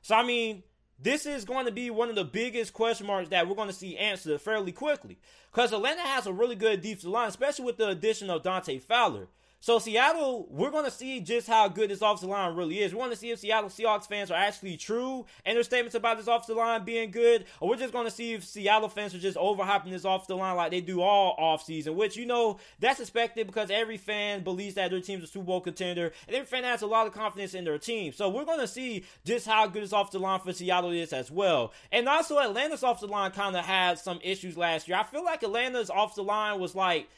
[0.00, 0.62] So, I mean,
[1.02, 3.74] this is going to be one of the biggest question marks that we're going to
[3.74, 5.18] see answered fairly quickly.
[5.50, 9.26] Because Atlanta has a really good defensive line, especially with the addition of Dante Fowler.
[9.62, 12.92] So Seattle, we're going to see just how good this offensive line really is.
[12.92, 16.16] We want to see if Seattle Seahawks fans are actually true in their statements about
[16.16, 19.20] this offensive line being good, or we're just going to see if Seattle fans are
[19.20, 23.46] just overhyping this offensive line like they do all offseason, which, you know, that's expected
[23.46, 26.82] because every fan believes that their team's a Super Bowl contender, and every fan has
[26.82, 28.12] a lot of confidence in their team.
[28.12, 31.30] So we're going to see just how good this offensive line for Seattle is as
[31.30, 31.72] well.
[31.92, 34.98] And also, Atlanta's offensive line kind of had some issues last year.
[34.98, 37.08] I feel like Atlanta's offensive line was like,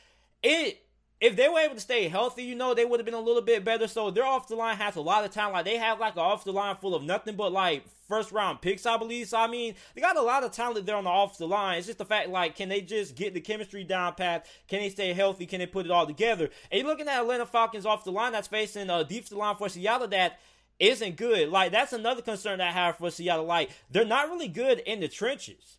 [0.43, 0.84] it
[1.25, 3.41] if they were able to stay healthy, you know, they would have been a little
[3.41, 3.89] bit better.
[3.89, 5.55] So their off the line has a lot of talent.
[5.55, 8.61] Like they have like an off the line full of nothing but like first round
[8.61, 9.29] picks, I believe.
[9.29, 11.79] So I mean, they got a lot of talent there on the off the line.
[11.79, 14.45] It's just the fact like, can they just get the chemistry down pat?
[14.69, 15.47] Can they stay healthy?
[15.47, 16.51] Can they put it all together?
[16.71, 19.71] And you're looking at Atlanta Falcons off the line that's facing a defensive line for
[19.71, 20.39] Seattle that
[20.79, 21.49] isn't good.
[21.49, 23.47] Like that's another concern that I have for Seattle.
[23.47, 25.79] Like they're not really good in the trenches.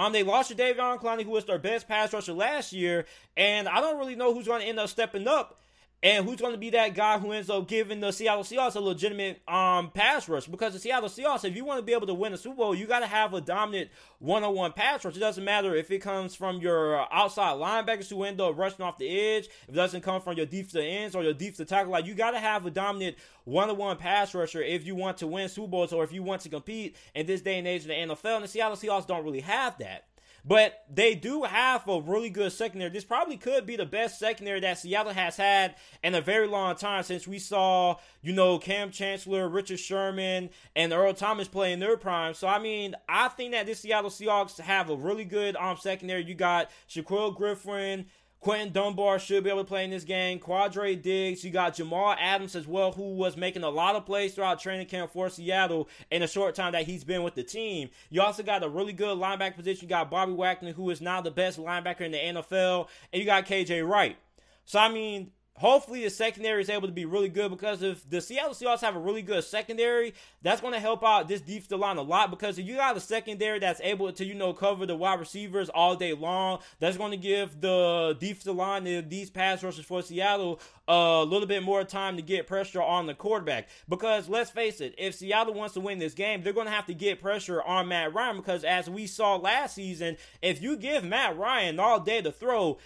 [0.00, 3.04] Um, they lost to Jadeveon Clowney, who was their best pass rusher last year,
[3.36, 5.60] and I don't really know who's going to end up stepping up
[6.02, 8.80] and who's going to be that guy who ends up giving the Seattle Seahawks a
[8.80, 10.46] legitimate um, pass rush?
[10.46, 12.74] Because the Seattle Seahawks, if you want to be able to win a Super Bowl,
[12.74, 15.16] you got to have a dominant one-on-one pass rush.
[15.16, 18.96] It doesn't matter if it comes from your outside linebackers who end up rushing off
[18.96, 19.46] the edge.
[19.64, 22.30] If it doesn't come from your defensive ends or your defensive tackle, like you got
[22.30, 26.02] to have a dominant one-on-one pass rusher if you want to win Super Bowls or
[26.02, 28.36] if you want to compete in this day and age in the NFL.
[28.36, 30.06] And the Seattle Seahawks don't really have that.
[30.44, 32.90] But they do have a really good secondary.
[32.90, 36.76] This probably could be the best secondary that Seattle has had in a very long
[36.76, 41.80] time since we saw, you know, Kam Chancellor, Richard Sherman, and Earl Thomas play in
[41.80, 42.34] their prime.
[42.34, 46.24] So, I mean, I think that this Seattle Seahawks have a really good um secondary.
[46.24, 48.06] You got Shaquill Griffin,
[48.40, 50.38] Quinton Dunbar should be able to play in this game.
[50.38, 51.44] Quandre Diggs.
[51.44, 54.86] You got Jamal Adams as well, who was making a lot of plays throughout training
[54.86, 57.90] camp for Seattle in a short time that he's been with the team.
[58.08, 59.84] You also got a really good linebacker position.
[59.84, 62.88] You got Bobby Wagner, who is now the best linebacker in the NFL.
[63.12, 64.16] And you got KJ Wright.
[64.64, 68.18] So, I mean, hopefully the secondary is able to be really good because if the
[68.18, 71.98] Seattle Seahawks have a really good secondary, that's going to help out this defensive line
[71.98, 74.96] a lot because if you got a secondary that's able to, you know, cover the
[74.96, 79.84] wide receivers all day long, that's going to give the defensive line, these pass rushers
[79.84, 83.68] for Seattle, uh, a little bit more time to get pressure on the quarterback.
[83.86, 86.86] Because let's face it, if Seattle wants to win this game, they're going to have
[86.86, 91.04] to get pressure on Matt Ryan because as we saw last season, if you give
[91.04, 92.78] Matt Ryan all day to throw,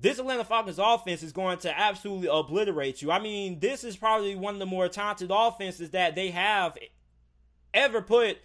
[0.00, 3.10] this Atlanta Falcons offense is going to absolutely obliterate you.
[3.10, 6.78] I mean, this is probably one of the more talented offenses that they have
[7.74, 8.38] ever put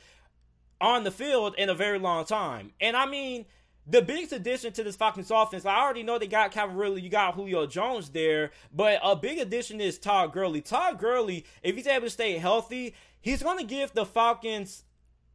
[0.82, 2.74] on the field in a very long time.
[2.82, 3.46] And I mean,
[3.88, 7.10] the biggest addition to this Falcons offense, I already know they got Calvin Ridley, you
[7.10, 10.62] got Julio Jones there, but a big addition is Todd Gurley.
[10.62, 14.84] Todd Gurley, if he's able to stay healthy, he's going to give the Falcons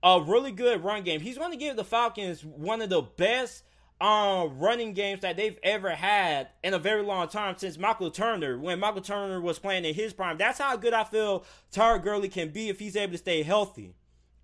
[0.03, 1.21] a really good run game.
[1.21, 3.65] He's going to give the Falcons one of the best
[4.01, 8.59] um, running games that they've ever had in a very long time since Michael Turner,
[8.59, 10.39] when Michael Turner was playing in his prime.
[10.39, 13.95] That's how good I feel Todd Gurley can be if he's able to stay healthy.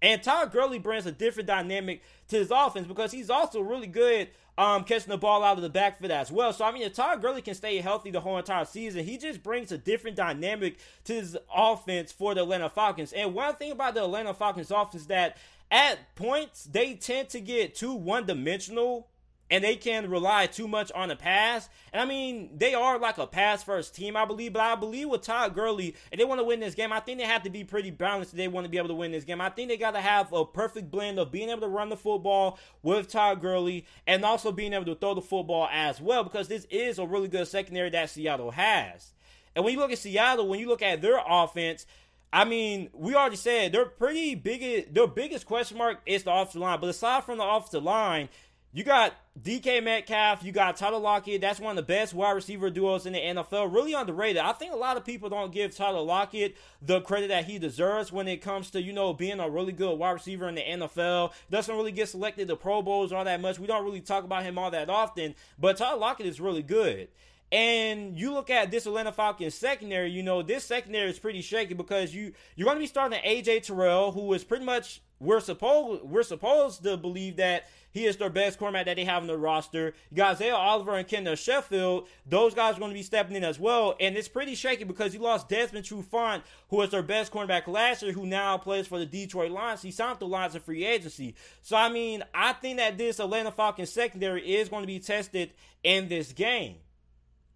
[0.02, 4.28] And Todd Gurley brings a different dynamic to his offense because he's also really good
[4.58, 6.52] um, catching the ball out of the backfield as well.
[6.52, 9.42] So I mean, if Todd Gurley can stay healthy the whole entire season, he just
[9.42, 13.14] brings a different dynamic to his offense for the Atlanta Falcons.
[13.14, 15.38] And one thing about the Atlanta Falcons offense is that
[15.70, 19.08] at points they tend to get too one dimensional
[19.50, 21.68] and they can rely too much on the pass.
[21.92, 24.52] And I mean, they are like a pass first team, I believe.
[24.52, 27.18] But I believe with Todd Gurley, if they want to win this game, I think
[27.18, 29.24] they have to be pretty balanced if they want to be able to win this
[29.24, 29.40] game.
[29.40, 31.96] I think they got to have a perfect blend of being able to run the
[31.96, 36.48] football with Todd Gurley and also being able to throw the football as well because
[36.48, 39.12] this is a really good secondary that Seattle has.
[39.54, 41.86] And when you look at Seattle, when you look at their offense,
[42.32, 44.92] I mean, we already said they're pretty big.
[44.92, 46.80] Their biggest question mark is the offensive line.
[46.80, 48.28] But aside from the offensive line,
[48.76, 51.40] you got DK Metcalf, you got Tyler Lockett.
[51.40, 53.72] That's one of the best wide receiver duos in the NFL.
[53.72, 54.42] Really underrated.
[54.42, 58.12] I think a lot of people don't give Tyler Lockett the credit that he deserves
[58.12, 61.32] when it comes to, you know, being a really good wide receiver in the NFL.
[61.50, 63.58] Doesn't really get selected to Pro Bowls all that much.
[63.58, 67.08] We don't really talk about him all that often, but Tyler Lockett is really good.
[67.50, 71.72] And you look at this Atlanta Falcons secondary, you know, this secondary is pretty shaky
[71.72, 76.02] because you you're going to be starting AJ Terrell, who is pretty much we're supposed
[76.02, 79.38] we're supposed to believe that he is their best cornerback that they have on the
[79.38, 79.94] roster.
[80.10, 82.06] You got Isaiah Oliver and Kendall Sheffield.
[82.26, 83.96] Those guys are going to be stepping in as well.
[83.98, 88.02] And it's pretty shaky because you lost Desmond Trufant, who was their best cornerback last
[88.02, 89.80] year, who now plays for the Detroit Lions.
[89.80, 91.36] He signed the Lions of free agency.
[91.62, 95.52] So, I mean, I think that this Atlanta Falcons secondary is going to be tested
[95.82, 96.74] in this game.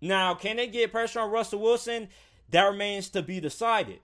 [0.00, 2.08] Now, can they get pressure on Russell Wilson?
[2.48, 3.98] That remains to be decided.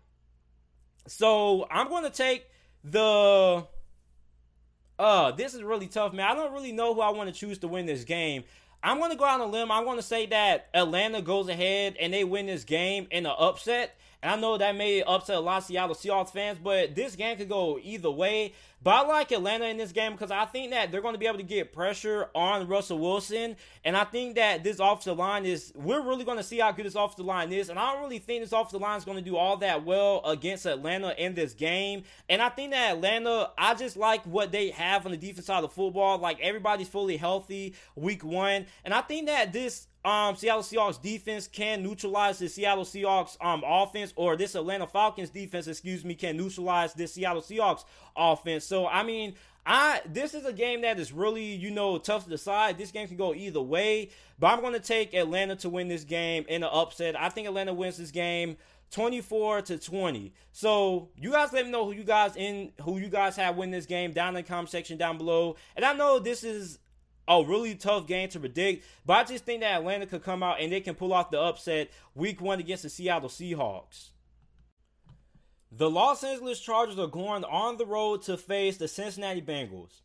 [1.07, 2.45] So, I'm going to take
[2.85, 3.67] the
[4.99, 6.31] uh, this is really tough, man.
[6.31, 8.45] I don't really know who I want to choose to win this game.
[8.83, 9.71] I'm going to go out on a limb.
[9.71, 13.33] I'm going to say that Atlanta goes ahead and they win this game in an
[13.39, 13.97] upset.
[14.23, 17.37] And I know that may upset a lot of Seattle Seahawks fans, but this game
[17.37, 18.53] could go either way.
[18.83, 21.27] But I like Atlanta in this game because I think that they're going to be
[21.27, 23.57] able to get pressure on Russell Wilson.
[23.85, 26.87] And I think that this offensive line is, we're really going to see how good
[26.87, 27.69] this offensive line is.
[27.69, 30.23] And I don't really think this offensive line is going to do all that well
[30.25, 32.05] against Atlanta in this game.
[32.29, 35.65] And I think that Atlanta, I just like what they have on the defense side
[35.65, 36.19] of the football.
[36.19, 38.67] Like everybody's fully healthy week one.
[38.85, 43.65] And I think that this um, Seattle Seahawks defense can neutralize the Seattle Seahawks um,
[43.67, 47.85] offense, or this Atlanta Falcons defense, excuse me, can neutralize this Seattle Seahawks
[48.17, 48.65] offense.
[48.65, 49.35] So, I mean,
[49.67, 52.79] I this is a game that is really, you know, tough to decide.
[52.79, 56.05] This game can go either way, but I'm going to take Atlanta to win this
[56.05, 57.21] game in an upset.
[57.21, 58.59] I think Atlanta wins this game
[58.93, 60.33] 24 to 20.
[60.53, 63.73] So you guys let me know who you guys in who you guys have win
[63.73, 65.57] this game down in the comment section down below.
[65.75, 66.79] And I know this is
[67.29, 68.85] a really tough game to predict.
[69.05, 71.41] But I just think that Atlanta could come out and they can pull off the
[71.41, 74.11] upset week one against the Seattle Seahawks.
[75.73, 80.01] The Los Angeles Chargers are going on the road to face the Cincinnati Bengals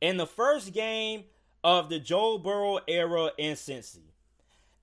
[0.00, 1.24] in the first game
[1.64, 4.12] of the Joe Burrow era in Cincy.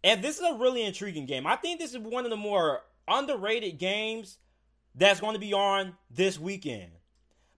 [0.03, 1.47] And this is a really intriguing game.
[1.47, 4.37] I think this is one of the more underrated games
[4.95, 6.91] that's going to be on this weekend.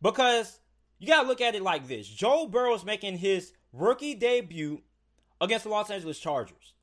[0.02, 0.60] Because
[1.00, 4.82] you got to look at it like this Joe Burrow is making his rookie debut
[5.42, 6.74] against the Los Angeles Chargers.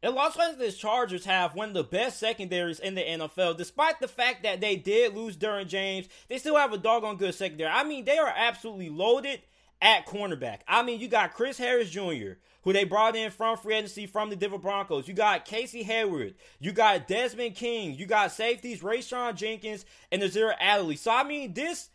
[0.00, 3.56] The Los Angeles Chargers have one of the best secondaries in the NFL.
[3.56, 7.34] Despite the fact that they did lose Derwin James, they still have a doggone good
[7.34, 7.70] secondary.
[7.70, 9.40] I mean, they are absolutely loaded
[9.82, 10.60] at cornerback.
[10.68, 14.30] I mean, you got Chris Harris Jr., who they brought in from free agency from
[14.30, 15.08] the Denver Broncos.
[15.08, 16.34] You got Casey Hayward.
[16.60, 17.94] You got Desmond King.
[17.94, 20.96] You got safeties Rayshawn Jenkins and Nasir Adderley.
[20.96, 21.90] So, I mean, this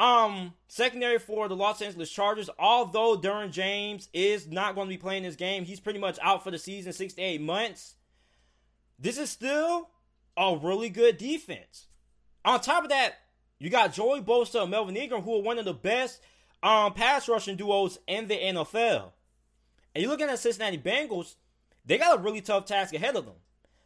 [0.00, 4.96] um, secondary for the Los Angeles Chargers, although Derwin James is not going to be
[4.96, 7.96] playing this game, he's pretty much out for the season, six to eight months.
[8.98, 9.90] this is still
[10.38, 11.86] a really good defense.
[12.46, 13.16] On top of that,
[13.58, 16.22] you got Joey Bosa and Melvin Ingram, who are one of the best
[16.62, 19.10] um, pass rushing duos in the NFL.
[19.94, 21.34] And you're looking at Cincinnati Bengals,
[21.84, 23.34] they got a really tough task ahead of them.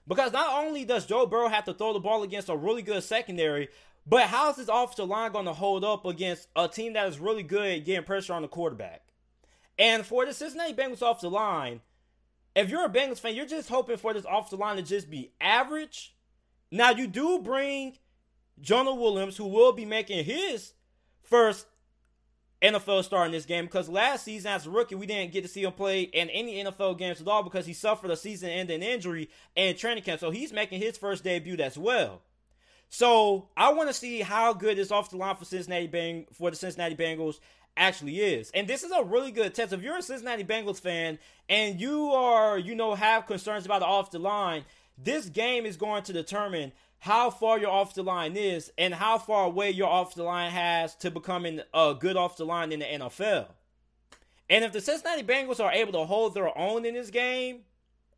[0.07, 3.03] Because not only does Joe Burrow have to throw the ball against a really good
[3.03, 3.69] secondary,
[4.07, 7.43] but how's this offensive line going to hold up against a team that is really
[7.43, 9.03] good at getting pressure on the quarterback?
[9.79, 11.81] And for the Cincinnati Bengals offensive line,
[12.55, 15.33] if you're a Bengals fan, you're just hoping for this offensive line to just be
[15.41, 16.15] average.
[16.71, 17.95] Now you do bring
[18.61, 20.75] Jonah Williams, who will be making his
[21.23, 21.67] first
[22.63, 25.49] NFL start in this game because last season as a rookie, we didn't get to
[25.49, 29.29] see him play in any NFL games at all because he suffered a season-ending injury
[29.57, 30.21] in training camp.
[30.21, 32.23] So he's making his first debut as well.
[32.95, 36.49] So I want to see how good this off the line for Cincinnati Bang for
[36.49, 37.41] the Cincinnati Bengals
[37.77, 38.53] actually is.
[38.55, 39.73] And this is a really good test.
[39.73, 43.87] If you're a Cincinnati Bengals fan and you are, you know, have concerns about the
[43.87, 44.65] off the line,
[44.97, 49.19] this game is going to determine how far your off the line is and how
[49.19, 52.79] far away your off the line has to becoming a good off the line in
[52.79, 53.49] the NFL.
[54.49, 57.63] And if the Cincinnati Bengals are able to hold their own in this game,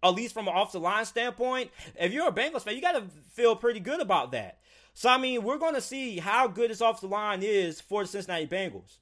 [0.02, 2.92] at least from an off the line standpoint, if you're a Bengals fan, you got
[2.92, 4.58] to feel pretty good about that.
[4.98, 8.02] So, I mean, we're going to see how good this off the line is for
[8.02, 8.96] the Cincinnati Bengals.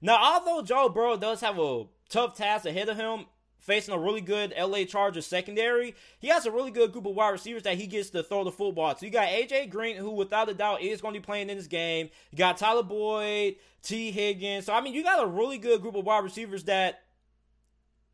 [0.00, 3.26] Now, although Joe Burrow does have a tough task ahead of him,
[3.58, 7.30] facing a really good LA Chargers secondary, he has a really good group of wide
[7.30, 9.04] receivers that he gets to throw the football to.
[9.04, 11.66] You got AJ Green, who without a doubt is going to be playing in this
[11.66, 12.10] game.
[12.30, 14.66] You got Tyler Boyd, Tee Higgins.
[14.66, 17.02] So, I mean, you got a really good group of wide receivers that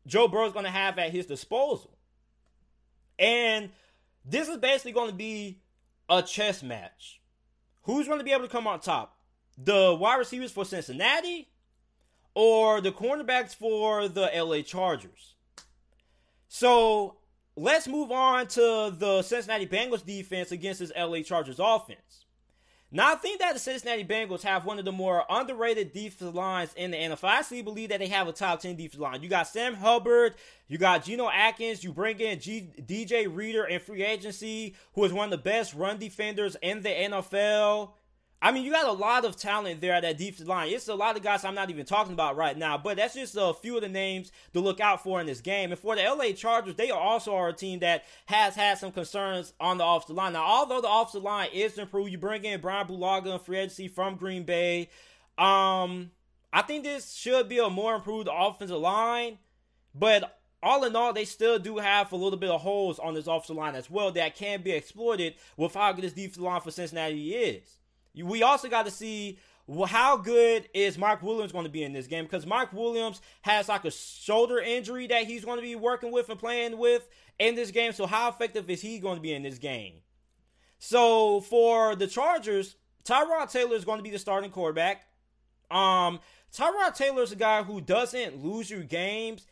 [0.07, 1.95] Joe Burrow is going to have at his disposal.
[3.19, 3.69] And
[4.25, 5.59] this is basically going to be
[6.09, 7.21] a chess match.
[7.87, 9.17] Who's going to be able to come on top?
[9.57, 11.47] The wide receivers for Cincinnati
[12.35, 15.35] or the cornerbacks for the LA Chargers?
[16.49, 17.15] So
[17.55, 22.25] let's move on to the Cincinnati Bengals defense against this LA Chargers offense.
[22.89, 26.73] Now, I think that the Cincinnati Bengals have one of the more underrated defensive lines
[26.75, 27.25] in the NFL.
[27.25, 29.21] I actually believe that they have a top 10 defensive line.
[29.21, 30.35] You got Sam Hubbard,
[30.69, 35.11] you got Geno Atkins, you bring in G- DJ Reader in free agency, who is
[35.11, 37.89] one of the best run defenders in the NFL.
[38.39, 40.69] I mean, you got a lot of talent there at that defensive line.
[40.69, 43.35] It's a lot of guys I'm not even talking about right now, but that's just
[43.35, 45.71] a few of the names to look out for in this game.
[45.71, 49.53] And for the LA Chargers, they also are a team that has had some concerns
[49.59, 50.33] on the offensive line.
[50.33, 53.87] Now, although the offensive line is improved, you bring in Bryan Bulaga and free agency
[53.87, 54.89] from Green Bay.
[55.39, 56.11] Um,
[56.53, 59.39] I think this should be a more improved offensive line,
[59.95, 63.25] but all in all, they still do have a little bit of holes on this
[63.25, 66.71] offensive line as well that can be exploited with how good this defensive line for
[66.71, 67.76] Cincinnati is.
[68.23, 69.39] We also got to see
[69.87, 73.67] how good is Mark Williams going to be in this game because Mark Williams has
[73.67, 77.55] like a shoulder injury that he's going to be working with and playing with in
[77.55, 77.91] this game.
[77.91, 79.95] So how effective is he going to be in this game?
[80.79, 85.05] So for the Chargers, Tyrod Taylor is going to be the starting quarterback.
[85.69, 86.19] Um,
[86.55, 89.45] Tyrod Taylor is a guy who doesn't lose you games,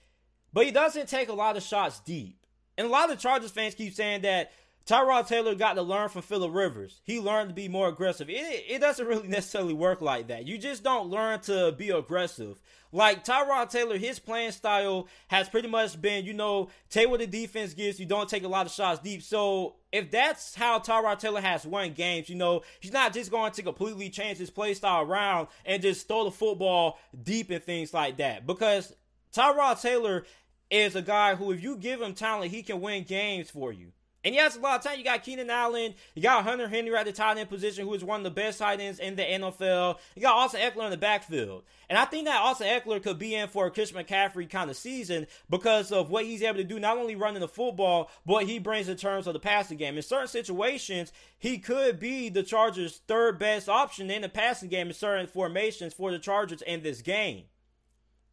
[0.54, 2.45] but he doesn't take a lot of shots deep.
[2.78, 4.51] And a lot of Chargers fans keep saying that
[4.86, 7.02] Tyrod Taylor got to learn from Philip Rivers.
[7.04, 8.30] He learned to be more aggressive.
[8.30, 10.45] It, it doesn't really necessarily work like that.
[10.45, 12.62] You just don't learn to be aggressive.
[12.91, 17.26] Like Tyrod Taylor, his playing style has pretty much been, you know, take what the
[17.26, 19.24] defense gives you, don't take a lot of shots deep.
[19.24, 23.54] So if that's how Tyrod Taylor has won games, you know, he's not just going
[23.54, 27.91] to completely change his play style around and just throw the football deep and things
[27.91, 28.45] like that.
[28.45, 28.95] Because
[29.34, 30.26] Tyrod Taylor
[30.69, 33.91] is a guy who, if you give him talent, he can win games for you.
[34.25, 37.05] And yes, a lot of time you got Keenan Allen, you got Hunter Henry at
[37.05, 39.99] the tight end position, who is one of the best tight ends in the NFL.
[40.15, 41.63] You got Austin Ekeler in the backfield.
[41.91, 44.77] And I think that Austin Ekeler could be in for a Chris McCaffrey kind of
[44.77, 48.57] season because of what he's able to do, not only running the football, but he
[48.57, 49.95] brings in terms of the passing game.
[49.95, 54.88] In certain situations, he could be the Chargers' third best option in the passing game
[54.88, 57.43] in certain formations for the Chargers in this game.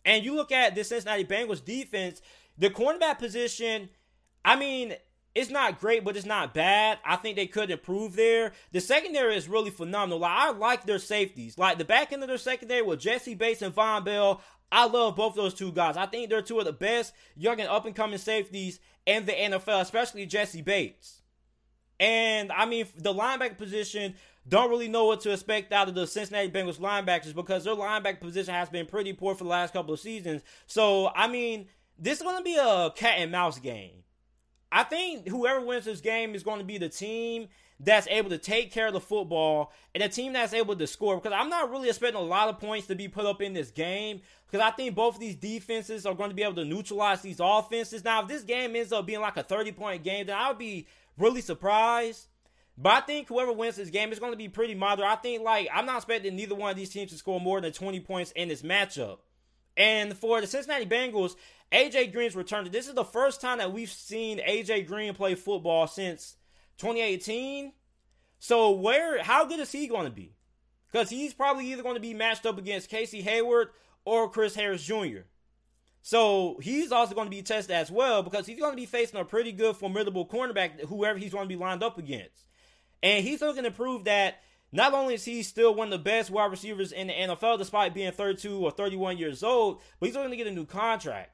[0.07, 2.22] And you look at the Cincinnati Bengals defense,
[2.57, 3.90] the cornerback position,
[4.42, 4.94] I mean,
[5.35, 6.99] it's not great, but it's not bad.
[7.05, 8.53] I think they could improve there.
[8.73, 10.18] The secondary is really phenomenal.
[10.18, 11.57] Like, I like their safeties.
[11.57, 14.42] Like the back end of their secondary with Jessie Bates and Vonn Bell.
[14.71, 15.96] I love both those two guys.
[15.96, 19.33] I think they're two of the best young and up and coming safeties in the
[19.33, 21.23] NFL, especially Jessie Bates.
[22.00, 24.15] And I mean, the linebacker position,
[24.48, 28.21] don't really know what to expect out of the Cincinnati Bengals linebackers because their linebacker
[28.21, 30.42] position has been pretty poor for the last couple of seasons.
[30.67, 34.02] So, I mean, this is going to be a cat and mouse game.
[34.73, 37.48] I think whoever wins this game is going to be the team
[37.79, 41.16] that's able to take care of the football and a team that's able to score.
[41.16, 43.70] Because I'm not really expecting a lot of points to be put up in this
[43.70, 44.23] game.
[44.46, 47.38] Because I think both of these defenses are going to be able to neutralize these
[47.38, 48.02] offenses.
[48.02, 50.58] Now, if this game ends up being like a 30 point game, then I would
[50.58, 50.87] be
[51.18, 52.29] really surprised.
[52.79, 55.08] But I think whoever wins this game is going to be pretty moderate.
[55.08, 57.73] I think like I'm not expecting neither one of these teams to score more than
[57.73, 59.18] 20 points in this matchup.
[59.77, 61.35] And for the Cincinnati Bengals,
[61.73, 62.66] AJ Green's returned.
[62.68, 66.37] This is the first time that we've seen AJ Green play football since
[66.79, 67.73] 2018.
[68.38, 70.35] So where how good is he going to be?
[70.90, 73.68] Because he's probably either going to be matched up against Casey Hayward
[74.04, 75.23] or Chris Harris Jr.
[76.02, 79.20] So he's also going to be tested as well because he's going to be facing
[79.20, 82.44] a pretty good, formidable cornerback, whoever he's going to be lined up against.
[83.02, 84.40] And he's looking to prove that
[84.73, 87.94] not only is he still one of the best wide receivers in the NFL, despite
[87.94, 91.31] being 32 or 31 years old, but he's looking to get a new contract.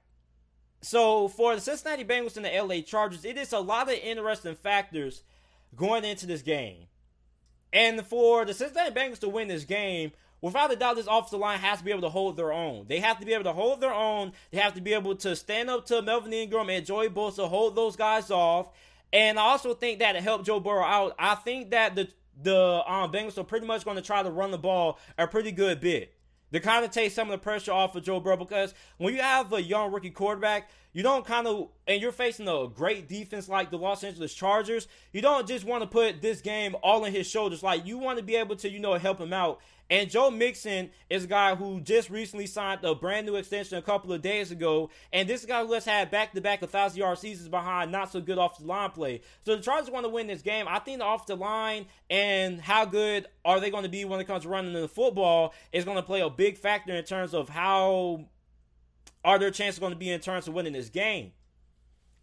[0.81, 4.55] So for the Cincinnati Bengals and the LA Chargers, it is a lot of interesting
[4.55, 5.23] factors
[5.75, 6.87] going into this game.
[7.73, 11.59] And for the Cincinnati Bengals to win this game, without a doubt, this offensive line
[11.59, 12.87] has to be able to hold their own.
[12.89, 14.33] They have to be able to hold their own.
[14.51, 17.75] They have to be able to stand up to Melvin Ingram and Joey Bosa, hold
[17.75, 18.71] those guys off.
[19.13, 21.15] And I also think that it helped Joe Burrow out.
[21.19, 22.09] I think that the
[22.41, 25.51] the um, Bengals are pretty much going to try to run the ball a pretty
[25.51, 26.15] good bit
[26.53, 29.21] to kind of take some of the pressure off of Joe Burrow because when you
[29.21, 33.49] have a young rookie quarterback, you don't kind of, and you're facing a great defense
[33.49, 37.13] like the Los Angeles Chargers, you don't just want to put this game all on
[37.13, 37.63] his shoulders.
[37.63, 39.61] Like, you want to be able to, you know, help him out.
[39.91, 43.83] And Joe Mixon is a guy who just recently signed a brand new extension a
[43.83, 44.91] couple of days ago.
[45.13, 48.21] And this guy who has had back to back 1,000 yard seasons behind not so
[48.21, 49.23] good offensive line play.
[49.47, 50.67] So the Chargers want to win this game.
[50.69, 54.27] I think the offensive line and how good are they going to be when it
[54.27, 57.49] comes to running the football is going to play a big factor in terms of
[57.49, 58.27] how
[59.25, 61.33] are their chances going to be in terms of winning this game?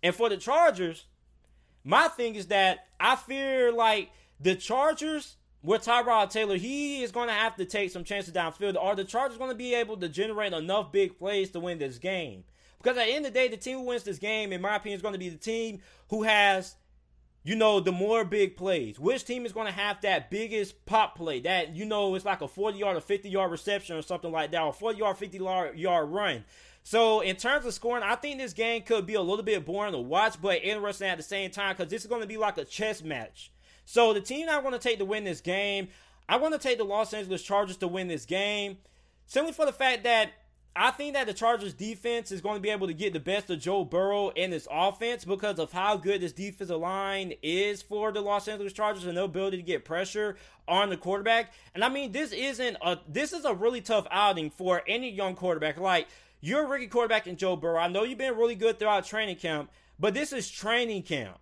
[0.03, 1.05] And for the Chargers,
[1.83, 7.27] my thing is that I fear like the Chargers with Tyrod Taylor, he is going
[7.27, 8.77] to have to take some chances downfield.
[8.79, 11.97] Are the Chargers going to be able to generate enough big plays to win this
[11.97, 12.43] game?
[12.77, 14.75] Because at the end of the day, the team who wins this game, in my
[14.75, 16.75] opinion, is going to be the team who has,
[17.43, 18.99] you know, the more big plays.
[18.99, 21.39] Which team is going to have that biggest pop play?
[21.39, 24.51] That, you know, it's like a 40 yard or 50 yard reception or something like
[24.51, 26.43] that, or 40 yard, 50 yard run.
[26.83, 29.93] So in terms of scoring, I think this game could be a little bit boring
[29.93, 32.59] to watch, but interesting at the same time because this is going to be like
[32.59, 33.51] a chess match.
[33.85, 35.89] So the team I want to take to win this game,
[36.27, 38.77] I want to take the Los Angeles Chargers to win this game,
[39.27, 40.31] simply for the fact that
[40.77, 43.49] I think that the Chargers defense is going to be able to get the best
[43.49, 48.11] of Joe Burrow in this offense because of how good this defensive line is for
[48.11, 50.35] the Los Angeles Chargers and their ability to get pressure
[50.67, 51.53] on the quarterback.
[51.73, 55.35] And I mean, this isn't a this is a really tough outing for any young
[55.35, 55.79] quarterback.
[55.79, 56.09] Like
[56.41, 57.79] you're a rookie quarterback in Joe Burrow.
[57.79, 61.39] I know you've been really good throughout training camp, but this is training camp.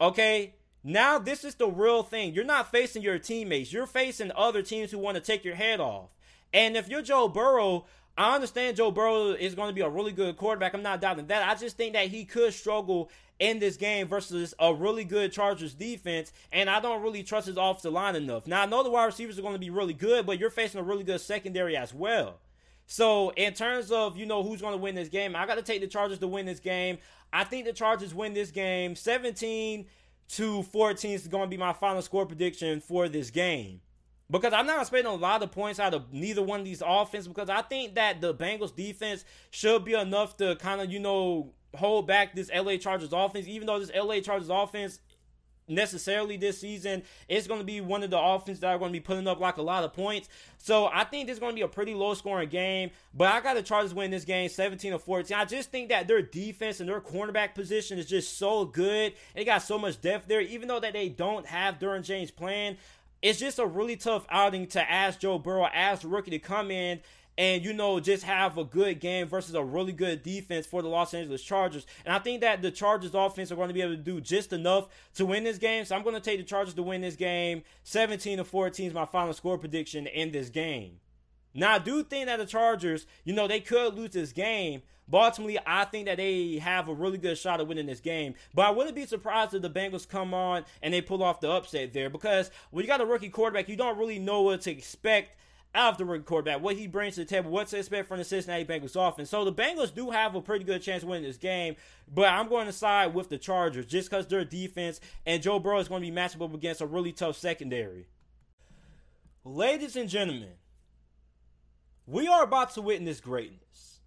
[0.00, 0.54] Okay?
[0.82, 2.34] Now this is the real thing.
[2.34, 3.72] You're not facing your teammates.
[3.72, 6.10] You're facing other teams who want to take your head off.
[6.52, 7.84] And if you're Joe Burrow,
[8.16, 10.74] I understand Joe Burrow is going to be a really good quarterback.
[10.74, 11.48] I'm not doubting that.
[11.48, 15.72] I just think that he could struggle in this game versus a really good Chargers
[15.72, 18.46] defense, and I don't really trust his offensive line enough.
[18.46, 20.80] Now I know the wide receivers are going to be really good, but you're facing
[20.80, 22.38] a really good secondary as well.
[22.86, 25.62] So in terms of you know who's going to win this game, I got to
[25.62, 26.98] take the Chargers to win this game.
[27.32, 29.86] I think the Chargers win this game 17
[30.36, 33.80] to 14 is going to be my final score prediction for this game.
[34.30, 37.26] Because I'm not expecting a lot of points out of neither one of these offenses
[37.26, 41.52] because I think that the Bengals defense should be enough to kind of, you know,
[41.74, 45.00] hold back this LA Chargers offense, even though this LA Chargers offense
[45.70, 47.02] necessarily this season.
[47.28, 49.40] It's going to be one of the offenses that are going to be putting up
[49.40, 50.28] like a lot of points.
[50.58, 52.90] So I think this is going to be a pretty low scoring game.
[53.14, 55.36] But I got the Chargers win this game 17 to 14.
[55.36, 59.14] I just think that their defense and their cornerback position is just so good.
[59.34, 62.76] They got so much depth there, even though that they don't have Derwin James playing.
[63.22, 67.00] It's just a really tough outing to ask Joe Burrow, ask rookie to come in
[67.40, 70.88] and you know just have a good game versus a really good defense for the
[70.88, 71.86] Los Angeles Chargers.
[72.04, 74.52] And I think that the Chargers offense are going to be able to do just
[74.52, 75.86] enough to win this game.
[75.86, 77.62] So I'm going to take the Chargers to win this game.
[77.84, 81.00] 17 to 14 is my final score prediction in this game.
[81.54, 84.82] Now I do think that the Chargers, you know, they could lose this game.
[85.08, 88.34] But ultimately, I think that they have a really good shot at winning this game.
[88.54, 91.50] But I wouldn't be surprised if the Bengals come on and they pull off the
[91.50, 94.70] upset there because when you got a rookie quarterback, you don't really know what to
[94.70, 95.36] expect
[95.74, 98.96] rookie quarterback, what he brings to the table, what to expect from the Cincinnati Bengals
[98.96, 99.30] offense.
[99.30, 101.76] So the Bengals do have a pretty good chance of winning this game,
[102.12, 105.78] but I'm going to side with the Chargers just because their defense and Joe Burrow
[105.78, 108.06] is going to be matched up against a really tough secondary.
[109.44, 110.54] Ladies and gentlemen,
[112.06, 114.00] we are about to witness greatness.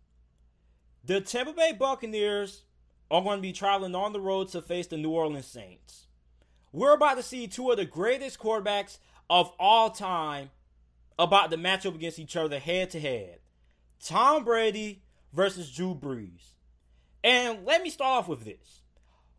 [1.06, 2.64] The Tampa Bay Buccaneers
[3.10, 6.08] are going to be traveling on the road to face the New Orleans Saints.
[6.72, 8.98] We're about to see two of the greatest quarterbacks
[9.30, 10.50] of all time
[11.20, 13.40] about the matchup against each other head to head.
[14.04, 16.54] Tom Brady versus Drew Brees.
[17.24, 18.82] And let me start off with this.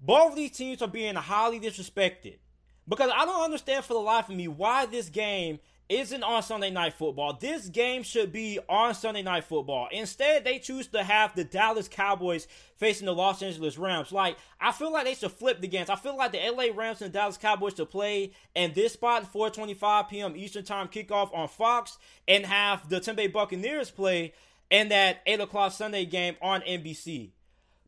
[0.01, 2.39] both of these teams are being highly disrespected.
[2.87, 5.59] Because I don't understand for the life of me why this game
[5.89, 7.35] isn't on Sunday Night Football.
[7.35, 9.89] This game should be on Sunday Night Football.
[9.93, 14.11] Instead, they choose to have the Dallas Cowboys facing the Los Angeles Rams.
[14.11, 15.91] Like, I feel like they should flip the games.
[15.91, 20.09] I feel like the LA Rams and Dallas Cowboys should play in this spot, 4:25
[20.09, 20.37] p.m.
[20.37, 24.33] Eastern Time kickoff on Fox, and have the Bay Buccaneers play
[24.71, 27.31] in that 8 o'clock Sunday game on NBC.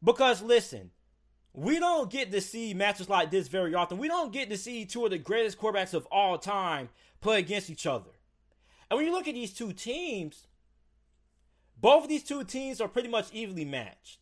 [0.04, 0.90] Because listen,
[1.54, 3.96] we don't get to see matches like this very often.
[3.96, 6.90] We don't get to see two of the greatest quarterbacks of all time
[7.20, 8.10] play against each other.
[8.90, 10.46] And when you look at these two teams,
[11.76, 14.18] both of these two teams are pretty much evenly matched.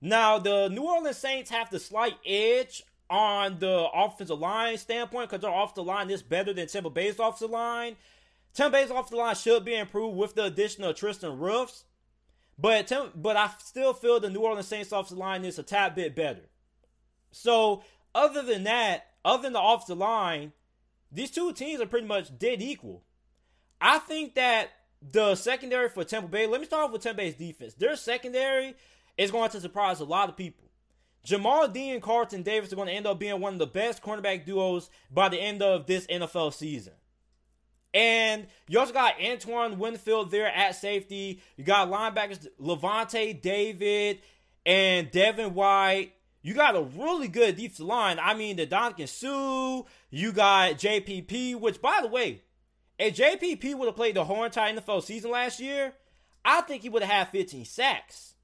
[0.00, 5.42] Now, the New Orleans Saints have the slight edge on the offensive line standpoint because
[5.42, 7.96] their offensive line is better than Tampa Bay's offensive line.
[8.54, 11.84] Tampa Bay's offensive line should be improved with the addition of Tristan Wirfs.
[12.58, 16.14] But, but I still feel the New Orleans Saints offensive line is a tad bit
[16.14, 16.48] better.
[17.30, 17.82] So,
[18.14, 20.52] other than that, other than the offensive line,
[21.10, 23.02] these two teams are pretty much dead equal.
[23.80, 27.34] I think that the secondary for Tampa Bay, let me start off with Tampa Bay's
[27.34, 27.74] defense.
[27.74, 28.74] Their secondary
[29.16, 30.64] is going to surprise a lot of people.
[31.26, 34.02] Jamel Dean and Carlton Davis are going to end up being one of the best
[34.02, 36.94] cornerback duos by the end of this NFL season.
[37.92, 41.40] And you also got Antoine Winfield there at safety.
[41.56, 44.20] You got linebackers Lavonte David
[44.64, 48.18] and Devin White you got a really good defensive line.
[48.20, 52.42] I mean, the Ndamukong Suh, you got JPP, which, by the way,
[52.98, 55.94] if JPP would have played the whole entire NFL season last year,
[56.44, 58.34] I think he would have had 15 sacks.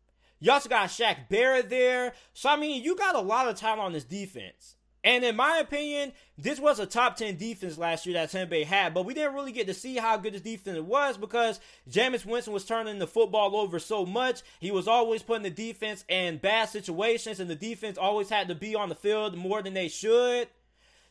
[0.40, 2.12] You also got Shaq Barrett there.
[2.34, 4.76] So, I mean, you got a lot of talent on this defense.
[5.05, 8.64] And in my opinion, this was a top 10 defense last year that Tampa Bay
[8.64, 12.24] had, but we didn't really get to see how good this defense was because Jameis
[12.24, 14.40] Winston was turning the football over so much.
[14.61, 18.55] He was always putting the defense in bad situations, and the defense always had to
[18.55, 20.48] be on the field more than they should.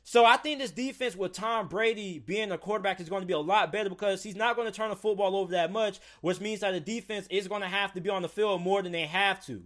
[0.03, 3.33] So I think this defense with Tom Brady being a quarterback is going to be
[3.33, 6.41] a lot better because he's not going to turn the football over that much, which
[6.41, 8.91] means that the defense is going to have to be on the field more than
[8.91, 9.61] they have to.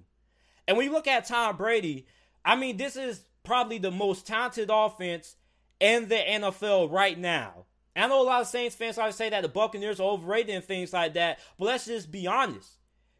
[0.67, 2.05] And when you look at Tom Brady,
[2.45, 5.37] I mean, this is probably the most talented offense
[5.79, 7.65] in the NFL right now.
[7.95, 10.63] I know a lot of Saints fans to say that the Buccaneers are overrated and
[10.63, 12.69] things like that, but let's just be honest.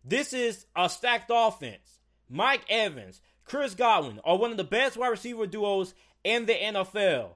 [0.04, 2.02] This is a stacked offense.
[2.30, 7.30] Mike Evans, Chris Godwin are one of the best wide receiver duos in the NFL.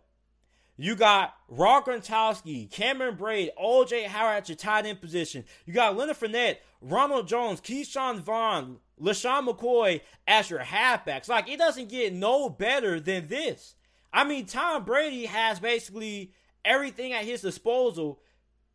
[0.78, 5.46] You got Rob Gronkowski, Cameron Brate, OJ Howard at your tight end position.
[5.66, 11.28] You got Leonard Fournette, Ronald Jones, Ke'Shawn Vaughn, LeSean McCoy as your halfbacks.
[11.28, 13.76] Like, it doesn't get no better than this.
[14.14, 16.34] I mean, Tom Brady has basically
[16.64, 18.20] everything at his disposal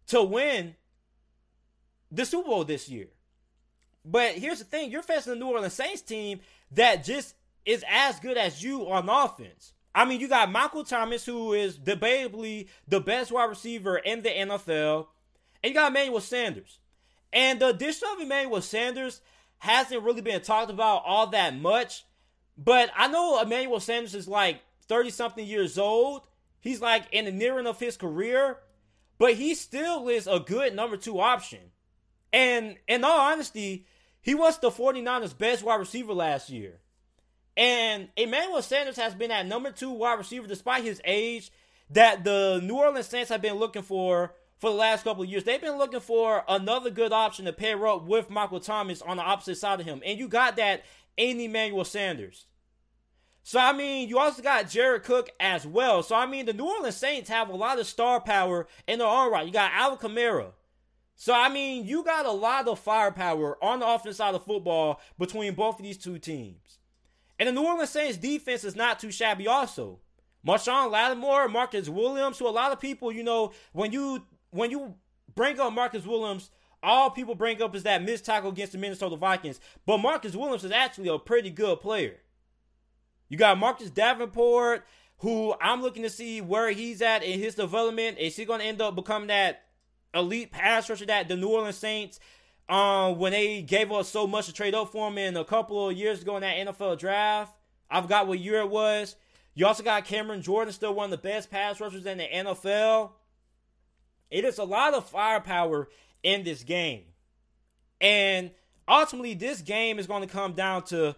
[0.08, 0.74] to win
[2.10, 3.08] the Super Bowl this year.
[4.04, 6.40] But here's the thing you're facing the New Orleans Saints team
[6.72, 9.72] that just is as good as you on offense.
[9.94, 14.28] I mean, you got Michael Thomas, who is debatably the best wide receiver in the
[14.28, 15.06] NFL,
[15.62, 16.78] and you got Emmanuel Sanders.
[17.32, 19.20] And the addition of Emmanuel Sanders
[19.58, 22.04] hasn't really been talked about all that much.
[22.58, 26.26] But I know Emmanuel Sanders is like 30 something years old.
[26.60, 28.58] He's like in the nearing of his career,
[29.18, 31.60] but he still is a good number two option.
[32.32, 33.86] And in all honesty,
[34.20, 36.80] he was the 49ers' best wide receiver last year.
[37.56, 41.50] And Emmanuel Sanders has been at number two wide receiver despite his age
[41.90, 45.44] that the New Orleans Saints have been looking for for the last couple of years.
[45.44, 49.22] They've been looking for another good option to pair up with Michael Thomas on the
[49.22, 50.02] opposite side of him.
[50.04, 50.84] And you got that
[51.16, 52.46] in Emmanuel Sanders.
[53.42, 56.02] So, I mean, you also got Jared Cook as well.
[56.02, 59.06] So, I mean, the New Orleans Saints have a lot of star power in their
[59.06, 59.46] own right.
[59.46, 60.52] You got Alvin Kamara.
[61.14, 65.00] So, I mean, you got a lot of firepower on the offense side of football
[65.16, 66.78] between both of these two teams.
[67.38, 70.00] And the New Orleans Saints defense is not too shabby also.
[70.46, 74.94] Marshon Lattimore, Marcus Williams, who a lot of people, you know, when you when you
[75.34, 76.50] bring up Marcus Williams,
[76.82, 79.60] all people bring up is that missed tackle against the Minnesota Vikings.
[79.86, 82.16] But Marcus Williams is actually a pretty good player.
[83.28, 84.84] You got Marcus Davenport,
[85.18, 88.18] who I'm looking to see where he's at in his development.
[88.18, 89.62] Is he going to end up becoming that
[90.14, 92.20] elite pass rusher that the New Orleans Saints,
[92.68, 95.88] um, when they gave us so much to trade up for him in a couple
[95.88, 97.56] of years ago in that NFL draft?
[97.90, 99.16] I forgot what year it was.
[99.54, 103.12] You also got Cameron Jordan, still one of the best pass rushers in the NFL.
[104.30, 105.88] It is a lot of firepower
[106.22, 107.02] in this game.
[108.00, 108.50] And
[108.88, 111.16] ultimately, this game is going to come down to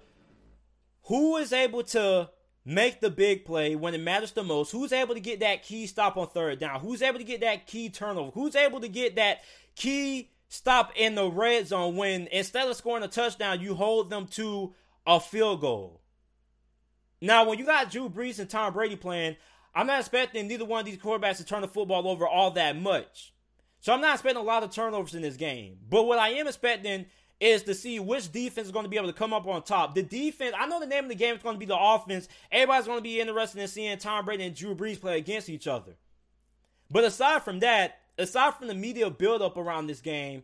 [1.04, 2.30] who is able to
[2.64, 4.70] make the big play when it matters the most.
[4.70, 6.80] Who's able to get that key stop on third down?
[6.80, 8.30] Who's able to get that key turnover?
[8.32, 9.40] Who's able to get that
[9.74, 14.26] key stop in the red zone when instead of scoring a touchdown, you hold them
[14.26, 14.74] to
[15.06, 16.02] a field goal?
[17.20, 19.36] Now, when you got Drew Brees and Tom Brady playing,
[19.78, 22.76] I'm not expecting neither one of these quarterbacks to turn the football over all that
[22.76, 23.32] much.
[23.78, 25.76] So I'm not expecting a lot of turnovers in this game.
[25.88, 27.06] But what I am expecting
[27.38, 29.94] is to see which defense is going to be able to come up on top.
[29.94, 32.26] The defense, I know the name of the game is going to be the offense.
[32.50, 35.68] Everybody's going to be interested in seeing Tom Brady and Drew Brees play against each
[35.68, 35.92] other.
[36.90, 40.42] But aside from that, aside from the media buildup around this game,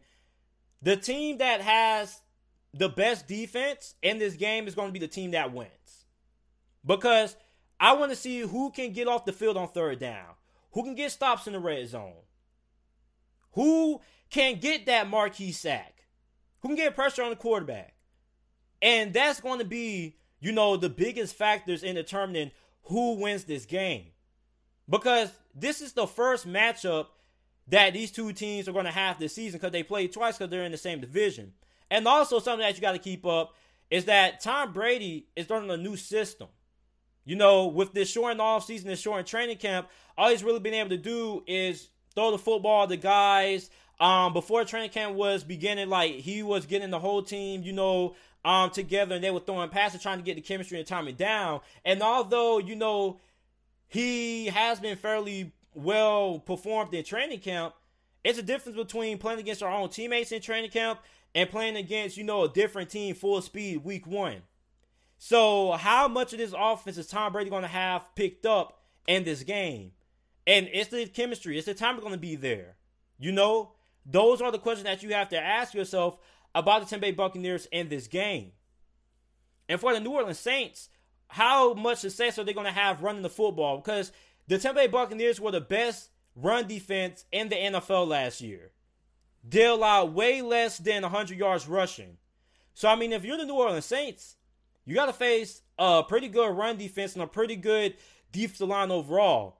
[0.80, 2.20] the team that has
[2.72, 6.05] the best defense in this game is going to be the team that wins.
[6.87, 7.35] Because
[7.81, 10.35] I want to see who can get off the field on third down,
[10.72, 12.12] who can get stops in the red zone,
[13.53, 14.01] who
[14.31, 15.95] can get that marquee sack
[16.64, 17.95] who can get pressure on the quarterback.
[18.81, 22.53] And that's going to be, you know, the biggest factors in determining
[22.85, 24.07] who wins this game.
[24.89, 27.09] Because this is the first matchup
[27.68, 30.51] that these two teams are going to have this season because they played twice because
[30.51, 31.53] they're in the same division.
[31.91, 33.55] And also, something that you got to keep up
[33.91, 36.49] is that Tom Brady is learning a new system.
[37.25, 40.75] You know, with this short off season, this short training camp, all he's really been
[40.75, 43.70] able to do is throw the football to the guys,
[44.01, 48.16] um, before training camp was beginning, like he was getting the whole team, you know,
[48.45, 51.61] um, together, and they were throwing passes, trying to get the chemistry and timing down.
[51.85, 53.20] And although you know
[53.89, 57.75] he has been fairly well performed in training camp,
[58.22, 61.01] it's a difference between playing against our own teammates in training camp
[61.35, 64.43] and playing against you know a different team full speed week one.
[65.27, 69.25] So how much of this offense is Tom Brady going to have picked up in
[69.25, 69.93] this game?
[70.47, 71.57] And it's the chemistry.
[71.57, 72.77] It's the time going to be there.
[73.18, 73.72] You know,
[74.05, 76.18] those are the questions that you have to ask yourself
[76.55, 78.53] about the Tampa Bay Buccaneers in this game.
[79.66, 80.91] And for the New Orleans Saints,
[81.29, 83.79] how much success are they going to have running the football?
[83.79, 84.12] Because
[84.47, 88.72] the Tampa Bay Buccaneers were the best run defense in the NFL last year.
[89.43, 92.18] They allowed way less than 100 yards rushing.
[92.75, 94.37] So, I mean, if you're the New Orleans Saints,
[94.85, 97.95] you got to face a pretty good run defense and a pretty good
[98.32, 99.59] defensive line overall.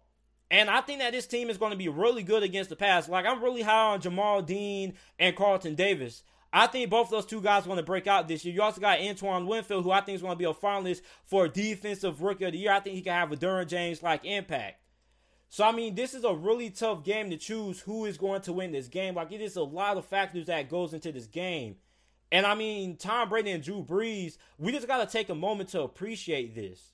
[0.50, 3.08] And I think that this team is going to be really good against the pass.
[3.08, 6.22] Like, I'm really high on Jamel Dean and Carlton Davis.
[6.52, 8.54] I think both of those two guys want to break out this year.
[8.54, 11.48] You also got Antoine Winfield, who I think is going to be a finalist for
[11.48, 12.72] Defensive Rookie of the Year.
[12.72, 14.80] I think he can have a Derwin James like impact.
[15.48, 18.52] So, I mean, this is a really tough game to choose who is going to
[18.52, 19.14] win this game.
[19.14, 21.76] Like, it is a lot of factors that goes into this game.
[22.35, 25.68] And I mean, Tom Brady and Drew Brees, we just got to take a moment
[25.68, 26.91] to appreciate this.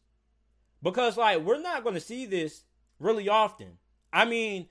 [0.82, 2.64] Because, like, we're not going to see this
[2.98, 3.78] really often.
[4.12, 4.68] I mean,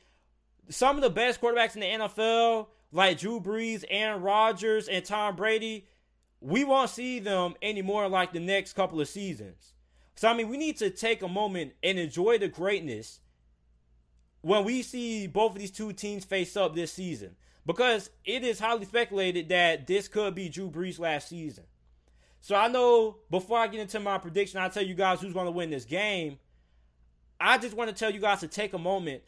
[0.70, 5.36] some of the best quarterbacks in the NFL, like Drew Brees, Aaron Rodgers, and Tom
[5.36, 5.88] Brady,
[6.40, 9.74] we won't see them anymore like the next couple of seasons.
[10.18, 13.22] So, I mean, we need to take a moment and enjoy the greatness
[14.42, 17.38] when we see both of these two teams face up this season.
[17.70, 21.66] Because it is highly speculated that this could be Drew Brees' last season.
[22.42, 25.46] So I know before I get into my prediction, I'll tell you guys who's going
[25.46, 26.40] to win this game.
[27.40, 29.22] I just want to tell you guys to take a moment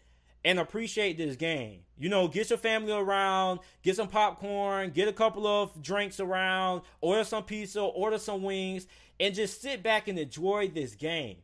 [0.44, 1.82] and appreciate this game.
[2.00, 6.82] You know, get your family around, get some popcorn, get a couple of drinks around,
[7.00, 8.88] order some pizza, order some wings,
[9.20, 11.38] and just sit back and enjoy this game.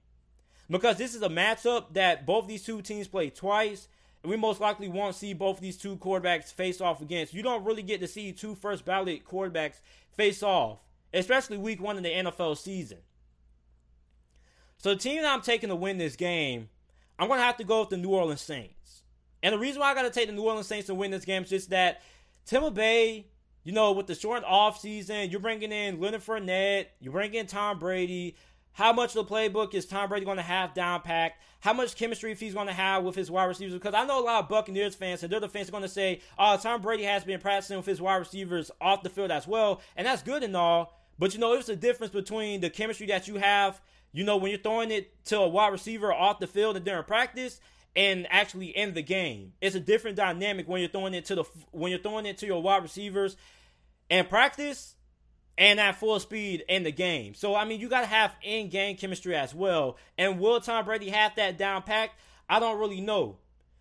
[0.67, 3.87] Because this is a matchup that both these two teams play twice.
[4.27, 7.33] We most likely won't see both these two quarterbacks face off against.
[7.33, 9.79] You don't really get to see two first ballot quarterbacks
[10.11, 10.79] face off,
[11.13, 12.97] especially week one in the NFL season.
[14.77, 16.69] So the team that I'm taking to win this game,
[17.17, 19.03] I'm going to have to go with the New Orleans Saints.
[19.41, 21.25] And the reason why I got to take the New Orleans Saints to win this
[21.25, 22.01] game is just that
[22.45, 23.27] Tampa Bay,
[23.63, 27.47] you know, with the short off season, you're bringing in Leonard Fournette, you're bringing in
[27.47, 28.35] Tom Brady.
[28.77, 31.41] How much of the playbook is Tom Brady going to have down packed?
[31.61, 33.73] How much chemistry he's going to have with his wide receivers?
[33.73, 35.89] Because I know a lot of Buccaneers fans and they're the fans are going to
[35.89, 39.47] say, "Oh, Tom Brady has been practicing with his wide receivers off the field as
[39.47, 40.93] well," and that's good and all.
[41.17, 43.81] But you know, it's a difference between the chemistry that you have
[44.17, 47.03] you know, when you're throwing it to a wide receiver off the field and during
[47.03, 47.59] practice
[47.95, 51.43] and actually in the game, it's a different dynamic when you're throwing it to the
[51.71, 53.37] when you're throwing it to your wide receivers
[54.09, 54.95] and practice
[55.57, 57.33] and at full speed in the game.
[57.33, 59.97] So I mean, you got to have in-game chemistry as well.
[60.17, 62.19] And will Tom Brady have that down packed?
[62.49, 63.37] I don't really know.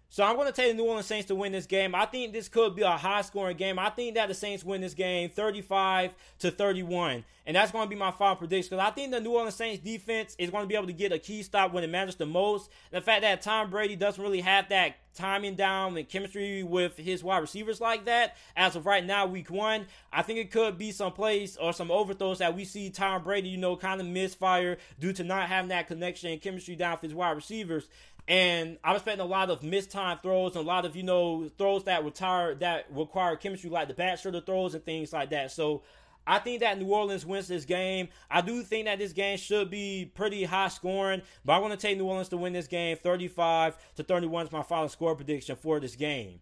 [0.08, 1.94] So I'm going to take the New Orleans Saints to win this game.
[1.94, 3.78] I think this could be a high scoring game.
[3.78, 7.24] I think that the Saints win this game 35 to 31.
[7.44, 9.82] And that's going to be my final prediction because I think the New Orleans Saints
[9.82, 12.26] defense is going to be able to get a key stop when it matters the
[12.26, 12.70] most.
[12.90, 16.96] And the fact that Tom Brady doesn't really have that timing down and chemistry with
[16.96, 20.76] his wide receivers like that as of right now, week one, I think it could
[20.76, 24.06] be some plays or some overthrows that we see Tom Brady, you know, kind of
[24.06, 27.88] misfire due to not having that connection and chemistry down with his wide receivers.
[28.28, 31.48] And I'm expecting a lot of missed time throws and a lot of, you know,
[31.58, 35.52] throws that retire that require chemistry like the shoulder throws and things like that.
[35.52, 35.82] So
[36.26, 38.08] I think that New Orleans wins this game.
[38.28, 41.76] I do think that this game should be pretty high scoring, but I'm going to
[41.76, 45.54] take New Orleans to win this game 35 to 31 is my final score prediction
[45.54, 46.40] for this game.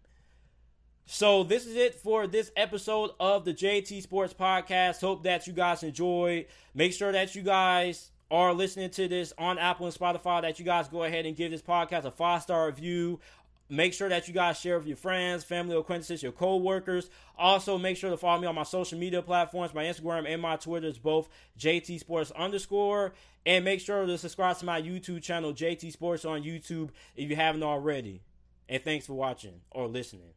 [1.05, 5.01] So this is it for this episode of the JT Sports Podcast.
[5.01, 6.47] Hope that you guys enjoyed.
[6.73, 10.65] Make sure that you guys are listening to this on Apple and Spotify, that you
[10.65, 13.19] guys go ahead and give this podcast a five star review.
[13.67, 17.09] Make sure that you guys share with your friends, family, acquaintances, your co-workers.
[17.37, 19.73] Also, make sure to follow me on my social media platforms.
[19.73, 23.13] My Instagram and my Twitter is both JT Sports underscore.
[23.43, 27.35] And make sure to subscribe to my YouTube channel, JT Sports on YouTube, if you
[27.35, 28.21] haven't already.
[28.69, 30.33] And thanks for watching or listening.